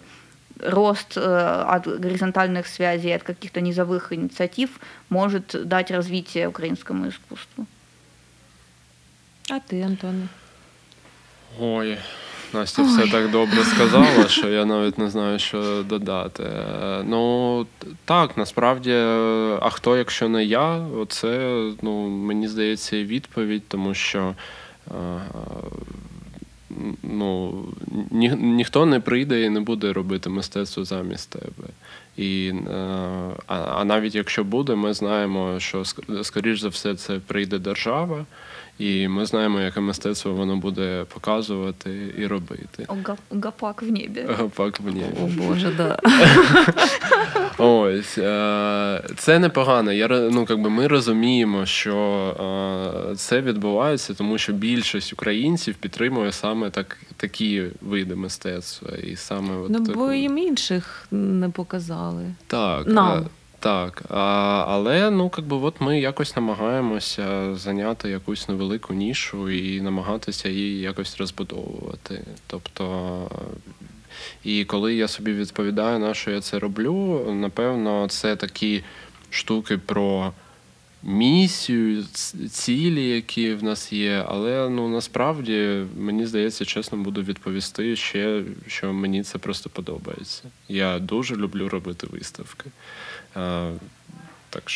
рост 0.61 1.17
э, 1.17 1.21
от 1.21 2.01
горизонтальных 2.01 2.69
связей, 2.69 3.17
от 3.17 3.25
каких-то 3.25 3.61
низовых 3.61 4.13
инициатив 4.13 4.71
может 5.09 5.69
дать 5.69 5.91
развитие 5.91 6.47
украинскому 6.49 7.09
искусству. 7.09 7.67
А 9.51 9.59
ти, 9.59 9.81
Антоне? 9.81 10.29
Ой, 11.59 11.99
Настя 12.55 12.83
все 12.83 13.07
так 13.07 13.31
добре 13.31 13.65
сказала, 13.65 14.29
що 14.29 14.49
я 14.49 14.65
навіть 14.65 14.99
не 14.99 15.11
знаю, 15.11 15.39
що 15.39 15.83
додати. 15.89 16.45
Ну 17.05 17.67
так, 18.05 18.37
насправді, 18.37 18.93
а 19.61 19.71
хто, 19.71 19.97
якщо 19.97 20.29
не 20.29 20.45
я, 20.45 20.77
оце 20.77 21.63
ну, 21.83 22.09
мені 22.09 22.49
здається 22.49 22.97
і 22.97 23.05
відповідь, 23.05 23.63
тому 23.69 23.95
що. 23.95 24.35
е, 24.91 25.21
Ну, 27.03 27.55
ні, 28.11 28.29
ніхто 28.39 28.87
не 28.87 29.01
прийде 29.01 29.43
і 29.43 29.51
не 29.51 29.61
буде 29.61 29.93
робити 29.93 30.31
мистецтво 30.31 30.85
замість 30.85 31.31
тебе. 31.31 31.69
І, 32.17 32.53
е, 32.71 32.75
а, 33.47 33.57
а 33.57 33.85
навіть 33.85 34.15
якщо 34.15 34.45
буде, 34.45 34.75
ми 34.75 34.95
знаємо, 34.95 35.61
що 35.61 35.85
скоріш 36.23 36.61
за 36.61 36.69
все 36.69 36.95
це 36.95 37.19
прийде 37.27 37.59
держава, 37.59 38.25
і 38.79 39.09
ми 39.09 39.27
знаємо, 39.27 39.61
яке 39.61 39.81
мистецтво 39.81 40.33
воно 40.33 40.57
буде 40.57 41.05
показувати 41.15 42.15
і 42.19 42.27
робити. 42.27 42.87
Гапак 43.31 43.83
в 43.83 43.87
небе. 43.93 44.37
Пак 44.55 44.81
мені. 44.81 45.05
О 45.23 45.27
Боже, 45.27 45.73
да. 45.77 45.99
Ось 47.59 48.19
е, 48.19 49.03
це 49.17 49.39
непогано. 49.39 49.93
Я 49.93 50.09
ну, 50.09 50.47
якби 50.51 50.71
ми 50.71 50.87
розуміємо, 50.87 51.67
що 51.67 51.97
е, 53.13 53.17
це 53.17 53.41
відбувається, 53.41 54.15
тому 54.15 54.39
що 54.39 54.53
більшість 54.53 55.13
українців 55.13 55.75
підтримує 55.75 56.33
саме 56.33 56.71
так, 56.71 56.99
такі 57.17 57.65
види 57.81 58.15
мистецтва. 58.15 58.89
І 58.97 59.17
саме 59.17 59.57
от 59.57 59.71
Ну, 59.71 59.81
таку- 59.85 59.99
бо 59.99 60.13
їм 60.13 60.39
інших 60.39 61.07
не 61.11 61.49
показали. 61.49 62.25
Так, 62.47 62.87
Нам. 62.87 63.27
Так. 63.63 64.03
А, 64.09 64.65
але 64.69 65.11
ну, 65.11 65.31
якби, 65.37 65.57
от 65.57 65.81
ми 65.81 66.01
якось 66.01 66.37
намагаємося 66.37 67.55
зайняти 67.55 68.09
якусь 68.11 68.49
невелику 68.49 68.95
нішу 68.95 69.51
і 69.51 69.81
намагатися 69.81 70.49
її 70.49 70.81
якось 70.81 71.17
розбудовувати. 71.17 72.25
Тобто, 72.47 73.31
і 74.45 74.65
коли 74.65 74.95
я 74.95 75.09
собі 75.09 75.33
відповідаю, 75.33 75.99
на 75.99 76.15
що 76.15 76.31
я 76.31 76.41
це 76.41 76.59
роблю, 76.59 77.27
напевно, 77.41 78.09
це 78.09 78.37
такі 78.37 78.85
штуки 79.31 79.79
про. 79.79 80.33
Місію, 81.05 82.05
цілі, 82.51 83.09
які 83.09 83.55
в 83.55 83.65
нас 83.65 83.93
є, 83.93 84.25
але 84.29 84.69
ну 84.69 84.89
насправді 84.89 85.83
мені 85.99 86.27
здається, 86.27 86.65
чесно 86.65 86.99
буду 86.99 87.23
відповісти 87.23 87.97
ще, 87.97 88.43
що 88.67 88.93
мені 88.93 89.23
це 89.23 89.39
просто 89.39 89.71
подобається. 89.71 90.43
Я 90.69 90.99
дуже 90.99 91.37
люблю 91.37 91.69
робити 91.69 92.07
виставки. 92.11 92.71
А, 93.35 93.75
так 94.51 94.71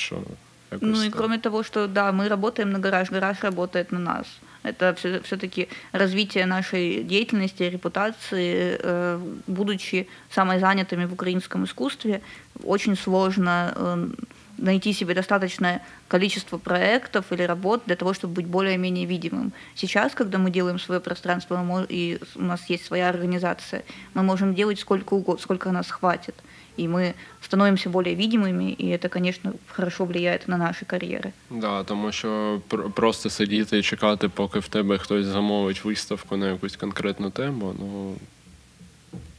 якось 0.70 0.88
Ну 0.98 1.02
и 1.02 1.10
кроме 1.10 1.38
того, 1.38 1.62
что 1.62 1.86
да, 1.86 2.12
мы 2.12 2.28
работаем 2.28 2.70
на 2.70 2.78
гараж, 2.78 3.10
гараж 3.10 3.42
работает 3.42 3.92
на 3.92 3.98
нас. 3.98 4.26
Это 4.62 4.94
все-таки 4.94 5.68
развитие 5.92 6.46
нашей 6.46 7.04
деятельности, 7.04 7.62
репутации, 7.62 8.76
э, 8.82 9.20
будучи 9.46 10.08
самозанятыми 10.30 11.06
в 11.06 11.12
украинском 11.12 11.64
искусстве, 11.64 12.20
очень 12.64 12.96
сложно 12.96 13.72
э, 13.76 14.08
найти 14.57 14.93
себе 14.93 15.13
достаточное 15.13 15.79
количество 16.07 16.57
проектов 16.57 17.31
или 17.31 17.43
работ 17.47 17.81
для 17.85 17.95
того, 17.95 18.13
чтобы 18.13 18.33
быть 18.33 18.47
более-менее 18.47 19.05
видимым. 19.05 19.51
Сейчас, 19.75 20.13
когда 20.13 20.37
мы 20.37 20.51
делаем 20.51 20.79
свое 20.79 20.99
пространство, 20.99 21.57
мы 21.57 21.63
мо- 21.63 21.85
и 21.89 22.19
у 22.35 22.41
нас 22.43 22.69
есть 22.69 22.85
своя 22.85 23.09
организация, 23.09 23.81
мы 24.13 24.23
можем 24.23 24.53
делать 24.53 24.79
сколько 24.79 25.15
угодно, 25.15 25.41
сколько 25.41 25.71
нас 25.71 25.89
хватит. 25.91 26.35
И 26.77 26.87
мы 26.87 27.13
становимся 27.41 27.89
более 27.89 28.15
видимыми, 28.15 28.71
и 28.71 28.87
это, 28.97 29.09
конечно, 29.09 29.53
хорошо 29.67 30.05
влияет 30.05 30.47
на 30.47 30.57
наши 30.57 30.85
карьеры. 30.85 31.31
Да, 31.49 31.83
тому 31.83 32.11
що 32.11 32.61
пр- 32.67 32.89
просто 32.91 33.29
сидіти 33.29 33.77
і 33.79 33.83
чекати, 33.83 34.29
поки 34.29 34.59
в 34.59 34.67
тебе 34.67 34.97
хтось 34.97 35.25
замовить 35.25 35.83
виставку 35.85 36.37
на 36.37 36.47
якусь 36.49 36.75
конкретну 36.75 37.29
тему. 37.29 37.75
Ну 37.79 38.15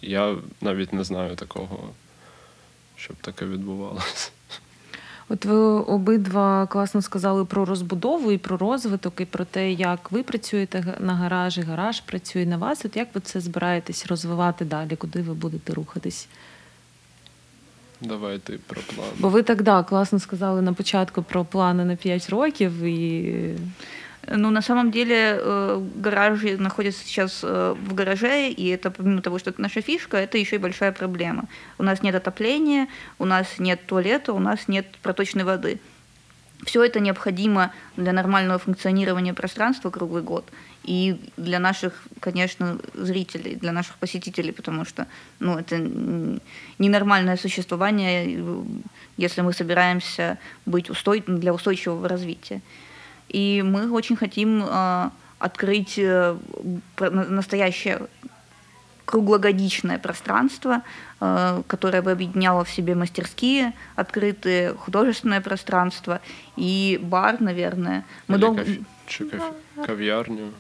я 0.03 0.37
навіть 0.61 0.93
не 0.93 1.05
знаю 1.05 1.37
такого, 1.37 1.89
щоб 2.97 3.17
таке 3.21 3.45
відбувалося. 3.45 4.31
От 5.30 5.46
ви 5.46 5.56
обидва 5.82 6.68
класно 6.68 7.02
сказали 7.02 7.46
про 7.46 7.66
розбудову 7.66 8.32
і 8.32 8.38
про 8.38 8.58
розвиток, 8.58 9.22
і 9.22 9.26
про 9.26 9.46
те, 9.46 9.72
як 9.72 10.12
ви 10.12 10.24
працюєте 10.24 10.98
на 11.00 11.16
гаражі, 11.16 11.62
гараж 11.62 12.00
працює 12.02 12.46
на 12.46 12.58
вас. 12.58 12.86
От 12.86 12.98
як 12.98 13.08
ви 13.16 13.22
це 13.22 13.40
збираєтесь 13.42 14.08
розвивати 14.08 14.66
далі, 14.66 14.96
куди 14.96 15.22
ви 15.22 15.34
будете 15.34 15.74
рухатись? 15.74 16.28
Давайте 18.02 18.58
про 18.68 18.82
плани. 18.82 19.12
Бо 19.20 19.30
ви 19.30 19.44
так 19.44 19.62
да, 19.62 19.84
класно 19.84 20.20
сказали 20.20 20.62
на 20.62 20.74
початку 20.74 21.24
про 21.24 21.46
плани 21.46 21.86
на 21.86 21.96
5 21.96 22.30
років, 22.30 22.82
і 22.82 23.56
Ну, 24.30 24.50
на 24.52 24.62
самом 24.62 24.92
деле, 24.92 25.40
э, 25.40 25.82
гараж 25.96 26.42
находится 26.60 27.06
сейчас 27.06 27.40
э, 27.44 27.76
в 27.80 27.94
гараже, 27.94 28.50
и 28.50 28.68
это 28.68 28.92
помимо 28.92 29.22
того, 29.22 29.40
что 29.40 29.52
это 29.52 29.62
наша 29.62 29.82
фишка, 29.82 30.18
это 30.18 30.38
еще 30.38 30.58
и 30.58 30.60
большая 30.60 30.92
проблема. 30.92 31.46
У 31.78 31.84
нас 31.84 32.04
нет 32.04 32.14
отопления, 32.16 32.88
у 33.20 33.26
нас 33.26 33.48
нет 33.58 33.86
туалета, 33.86 34.34
у 34.34 34.40
нас 34.40 34.68
нет 34.68 34.86
проточной 35.02 35.46
воды. 35.46 35.80
все 36.66 36.84
это 36.84 37.00
необходимо 37.00 37.72
для 37.96 38.12
нормального 38.12 38.60
функционирования 38.60 39.34
пространства 39.34 39.92
круглый 39.92 40.24
год 40.24 40.44
и 40.84 41.18
для 41.38 41.60
наших, 41.60 41.94
конечно, 42.20 42.80
зрителей, 42.96 43.56
для 43.56 43.72
наших 43.72 43.96
посетителей, 43.96 44.52
потому 44.52 44.84
что 44.84 45.08
ну, 45.40 45.58
это 45.58 45.78
ненормальное 46.80 47.38
существование, 47.38 48.26
э, 48.28 48.64
если 49.16 49.40
мы 49.42 49.54
собираемся 49.54 50.38
быть 50.66 50.90
устой... 50.90 51.24
для 51.26 51.54
устойчивого 51.54 52.10
развития. 52.10 52.62
И 53.30 53.62
мы 53.66 53.92
очень 53.92 54.16
хотим 54.16 54.64
э, 54.64 55.10
открыть 55.40 55.98
э, 55.98 56.36
настоящее 57.00 58.08
круглогодичное 59.06 60.00
пространство, 60.00 60.82
э, 61.20 61.62
которое 61.68 62.02
бы 62.02 62.12
объединяло 62.12 62.64
в 62.64 62.70
себе 62.70 62.96
мастерские, 62.96 63.74
открытые, 63.96 64.74
художественное 64.74 65.42
пространство 65.42 66.20
и 66.58 67.00
бар, 67.02 67.42
наверное. 67.42 68.04
Мы 68.28 68.36
Или 68.36 68.42
долго... 68.42 68.66
чи 69.08 69.24
кафе- 69.24 69.86
кав'ярню. 69.86 70.52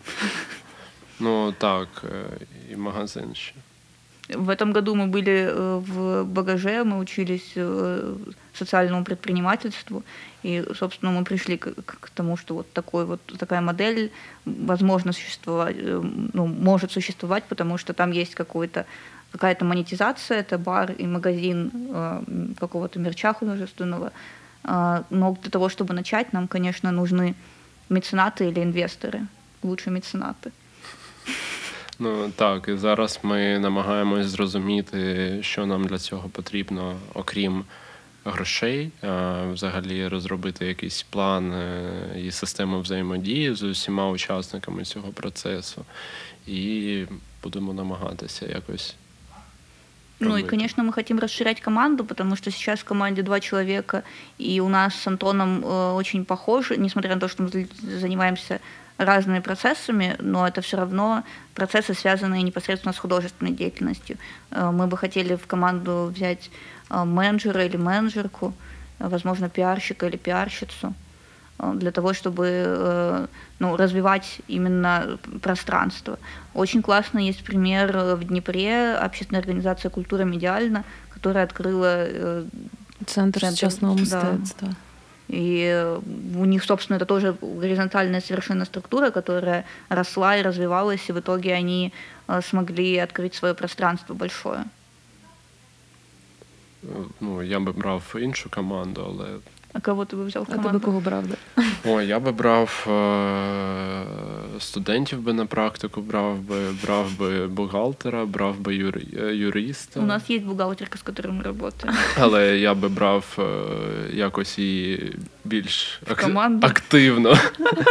Ну 1.19 1.53
так, 1.57 1.87
е, 2.03 2.25
і 2.71 2.75
магазин 2.75 3.35
ще. 3.35 3.53
В 4.29 4.49
этом 4.49 4.73
году 4.73 4.93
мы 4.93 5.07
были 5.07 5.47
э, 5.47 5.77
в 5.79 6.23
багаже, 6.25 6.83
мы 6.83 6.97
учились 6.97 7.53
э, 7.55 8.15
социальному 8.53 9.05
предпринимательству, 9.05 10.03
и, 10.46 10.64
собственно, 10.78 11.12
мы 11.12 11.24
пришли 11.24 11.56
к, 11.56 11.74
к- 11.74 11.96
к 12.00 12.10
тому, 12.14 12.36
что 12.36 12.54
вот, 12.54 12.72
такой 12.72 13.04
вот 13.04 13.20
такая 13.38 13.60
модель 13.60 14.10
возможно 14.44 15.12
существовать, 15.12 15.76
э, 15.78 16.02
ну, 16.34 16.46
может 16.46 16.92
существовать, 16.92 17.44
потому 17.48 17.78
что 17.78 17.92
там 17.92 18.12
есть 18.12 18.34
какой-то 18.34 18.84
какая-то 19.32 19.64
монетизация, 19.64 20.40
это 20.42 20.58
бар 20.58 20.92
и 20.92 21.06
магазин 21.06 21.70
э, 21.74 22.22
м, 22.28 22.54
какого-то 22.60 22.98
мерча 22.98 23.32
художественного. 23.32 24.10
А, 24.64 25.02
Но 25.10 25.36
для 25.42 25.50
того, 25.50 25.68
чтобы 25.68 25.94
начать, 25.94 26.32
нам, 26.32 26.46
конечно, 26.48 26.92
нужны 26.92 27.34
меценаты 27.90 28.48
или 28.48 28.60
инвесторы. 28.60 29.20
Лучше 29.62 29.90
меценаты. 29.90 30.50
Ну 31.98 32.30
так, 32.36 32.68
і 32.68 32.76
зараз 32.76 33.20
ми 33.22 33.58
намагаємось 33.58 34.26
зрозуміти, 34.26 35.38
що 35.42 35.66
нам 35.66 35.84
для 35.84 35.98
цього 35.98 36.28
потрібно, 36.28 36.96
окрім 37.14 37.64
грошей, 38.26 38.90
а 39.02 39.42
взагалі 39.52 40.08
розробити 40.08 40.66
якийсь 40.66 41.02
план 41.02 41.52
е, 41.52 41.82
і 42.24 42.30
систему 42.30 42.80
взаємодії 42.80 43.54
з 43.54 43.62
усіма 43.62 44.10
учасниками 44.10 44.84
цього 44.84 45.08
процесу. 45.08 45.84
І 46.46 47.04
будемо 47.42 47.72
намагатися 47.74 48.46
якось. 48.46 48.94
Ну 50.20 50.28
и, 50.28 50.30
робити. 50.30 50.48
конечно, 50.50 50.84
мы 50.84 50.92
хотим 50.92 51.18
расширять 51.18 51.60
команду, 51.60 52.04
потому 52.04 52.36
что 52.36 52.50
сейчас 52.50 52.80
в 52.80 52.84
команде 52.84 53.22
два 53.22 53.40
человека, 53.40 54.02
и 54.38 54.60
у 54.60 54.68
нас 54.68 54.94
с 54.94 55.06
Антоном 55.08 55.64
э, 55.64 55.94
очень 55.94 56.24
похожи, 56.24 56.76
несмотря 56.76 57.14
на 57.14 57.20
то, 57.20 57.28
что 57.28 57.42
мы 57.42 57.48
за- 57.48 57.98
занимаемся 58.00 58.60
Разными 58.97 59.39
процессами, 59.39 60.15
но 60.19 60.47
это 60.47 60.61
все 60.61 60.77
равно 60.77 61.23
процессы, 61.53 61.93
связанные 61.93 62.41
непосредственно 62.41 62.93
с 62.93 62.97
художественной 62.97 63.51
деятельностью. 63.51 64.17
Э, 64.51 64.71
Мы 64.71 64.87
бы 64.87 64.97
хотели 64.97 65.35
в 65.35 65.47
команду 65.47 66.11
взять 66.13 66.49
э, 66.89 67.03
менеджера 67.03 67.65
или 67.65 67.77
менеджерку, 67.77 68.53
э, 68.99 69.07
возможно, 69.07 69.49
пиарщика 69.49 70.07
или 70.07 70.17
пиарщицу, 70.17 70.93
для 71.73 71.91
того, 71.91 72.13
чтобы 72.13 73.27
ну, 73.57 73.77
развивать 73.77 74.41
именно 74.47 75.17
пространство. 75.41 76.19
Очень 76.53 76.83
классно 76.83 77.17
есть 77.17 77.43
пример 77.43 77.97
в 78.15 78.23
Днепре, 78.25 78.93
общественная 78.93 79.41
организация 79.41 79.89
«Культура 79.89 80.21
медиальна», 80.21 80.83
которая 81.09 81.43
открыла 81.43 82.43
Центр 83.07 83.39
Центр, 83.39 83.45
сучасного 83.49 83.95
да. 83.95 84.01
мистецтва. 84.01 84.75
и 85.28 85.64
э, 85.64 86.00
у 86.36 86.44
них, 86.44 86.64
собственно, 86.64 86.96
это 86.96 87.06
тоже 87.06 87.34
горизонтальная 87.40 88.20
совершенно 88.20 88.64
структура, 88.64 89.10
которая 89.10 89.64
росла 89.88 90.36
и 90.36 90.42
развивалась, 90.42 91.08
и 91.08 91.12
в 91.12 91.18
итоге 91.18 91.54
они 91.54 91.92
э, 92.28 92.42
смогли 92.42 92.98
открыть 92.98 93.34
свое 93.34 93.54
пространство 93.54 94.14
большое. 94.14 94.58
Е, 94.58 94.66
Ну, 97.20 97.42
я 97.42 97.60
би 97.60 97.72
брав 97.72 98.14
іншу 98.20 98.50
команду, 98.50 99.04
але 99.06 99.28
А 99.76 99.80
кого 99.80 100.04
ты 100.04 100.16
бы 100.16 100.24
взял 100.26 100.42
в 100.44 100.46
А 100.48 100.52
ти 100.52 100.56
би 100.58 100.62
команду? 100.62 100.80
кого 100.80 101.00
брав? 101.00 101.24
Да? 101.26 101.36
О, 101.90 102.00
я 102.02 102.20
би 102.20 102.32
брав 102.32 102.86
е- 102.88 104.60
студентів 104.60 105.20
би 105.20 105.32
на 105.32 105.46
практику, 105.46 106.00
брав 106.00 106.38
би, 106.38 106.56
брав 106.84 107.18
би 107.18 107.46
бухгалтера, 107.46 108.24
брав 108.24 108.60
би 108.60 108.74
юри, 108.76 109.02
е, 109.20 109.34
юриста. 109.34 110.00
У 110.00 110.02
нас 110.06 110.30
есть 110.30 110.44
бухгалтерка, 110.44 110.98
с 110.98 111.02
которой 111.02 111.32
мы 111.32 111.42
работаем. 111.42 111.94
Але 112.20 112.58
я 112.58 112.74
би 112.74 112.88
брав 112.88 113.36
е, 113.38 113.44
якось 114.16 114.58
і 114.58 115.00
більш 115.47 115.99
ак- 116.09 116.23
активно. 116.61 117.37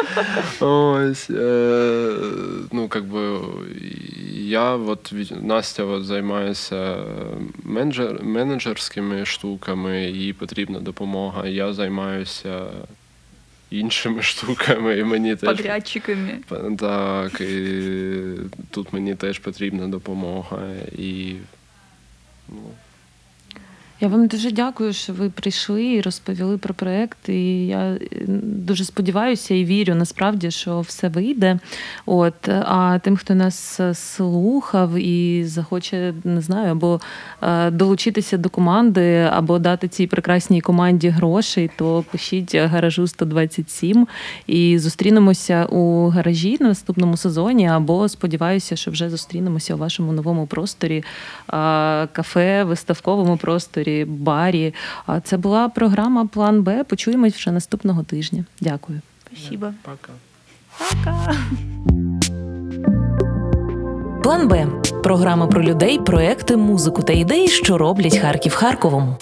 Ось. 0.61 1.31
Е, 1.31 2.15
ну, 2.73 2.89
как 2.89 3.05
би, 3.05 3.39
я 4.33 4.71
от 4.73 5.13
Настя 5.43 5.85
от 5.85 6.05
займається 6.05 6.97
менеджер, 7.65 8.23
менеджерськими 8.23 9.25
штуками, 9.27 10.11
їй 10.11 10.33
потрібна 10.33 10.81
допомога. 10.81 11.47
Я 11.47 11.73
займаюся 11.73 12.63
іншими 13.71 14.23
штуками, 14.33 14.99
і 14.99 15.05
мені 15.05 15.37
теж 15.37 15.57
Подрядчиками. 15.57 16.39
так, 16.79 17.41
і 17.41 17.73
тут 18.71 18.93
мені 18.93 19.15
теж 19.15 19.39
потрібна 19.39 19.89
допомога. 19.89 20.63
І 20.99 21.35
ну, 22.49 22.57
Я 24.01 24.09
вам 24.09 24.27
дуже 24.27 24.51
дякую, 24.51 24.93
що 24.93 25.13
ви 25.13 25.31
прийшли 25.31 25.85
і 25.85 26.01
розповіли 26.01 26.59
про 26.59 26.75
проект. 26.75 27.29
І 27.29 27.67
я 27.67 27.97
дуже 28.43 28.85
сподіваюся 28.85 29.55
і 29.55 29.65
вірю 29.65 29.95
насправді, 29.95 30.51
що 30.51 30.81
все 30.81 31.09
вийде. 31.09 31.59
От 32.07 32.49
а 32.49 32.99
тим, 33.03 33.17
хто 33.17 33.35
нас 33.35 33.81
е, 33.81 33.95
слухав 33.95 34.95
і 34.95 35.45
захоче, 35.45 36.15
не 36.25 36.41
знаю, 36.41 36.73
або 36.73 37.01
е, 37.43 37.71
долучитися 37.71 38.37
до 38.37 38.49
команди, 38.49 39.31
або 39.33 39.59
дати 39.59 39.89
цій 39.89 40.07
прекрасній 40.07 40.61
команді 40.61 41.09
грошей, 41.09 41.71
то 41.77 42.05
пишіть 42.11 42.55
гаражу 42.55 43.07
127 43.07 44.07
і 44.47 44.79
зустрінемося 44.79 45.67
у 45.67 46.09
гаражі 46.09 46.57
на 46.61 46.69
наступному 46.69 47.17
сезоні. 47.17 47.69
Або 47.69 48.09
сподіваюся, 48.09 48.77
що 48.77 48.91
вже 48.91 49.11
зустрінемося 49.11 49.75
у 49.75 49.79
вашому 49.79 50.13
новому 50.13 50.47
просторі, 50.47 50.97
е, 50.97 51.03
кафе, 52.07 52.65
виставковому 52.65 53.37
просторі, 53.37 53.86
барі. 54.09 54.75
А 55.07 55.21
Це 55.21 55.37
була 55.37 55.69
програма 55.69 56.27
План 56.27 56.63
Б. 56.63 56.85
Почуємось 56.85 57.35
вже 57.35 57.53
наступного 57.53 58.03
тижня. 58.03 58.45
Дякую. 58.61 59.01
Спасибо. 59.27 59.73
пока. 59.83 60.13
План 64.23 64.49
Б 64.49 64.67
програма 65.03 65.47
про 65.47 65.63
людей, 65.63 65.99
проекти, 65.99 66.57
музику 66.57 67.03
та 67.03 67.13
ідеї, 67.13 67.49
що 67.49 67.79
роблять 67.79 68.19
Харків 68.19 68.55
Харковом. 68.55 69.17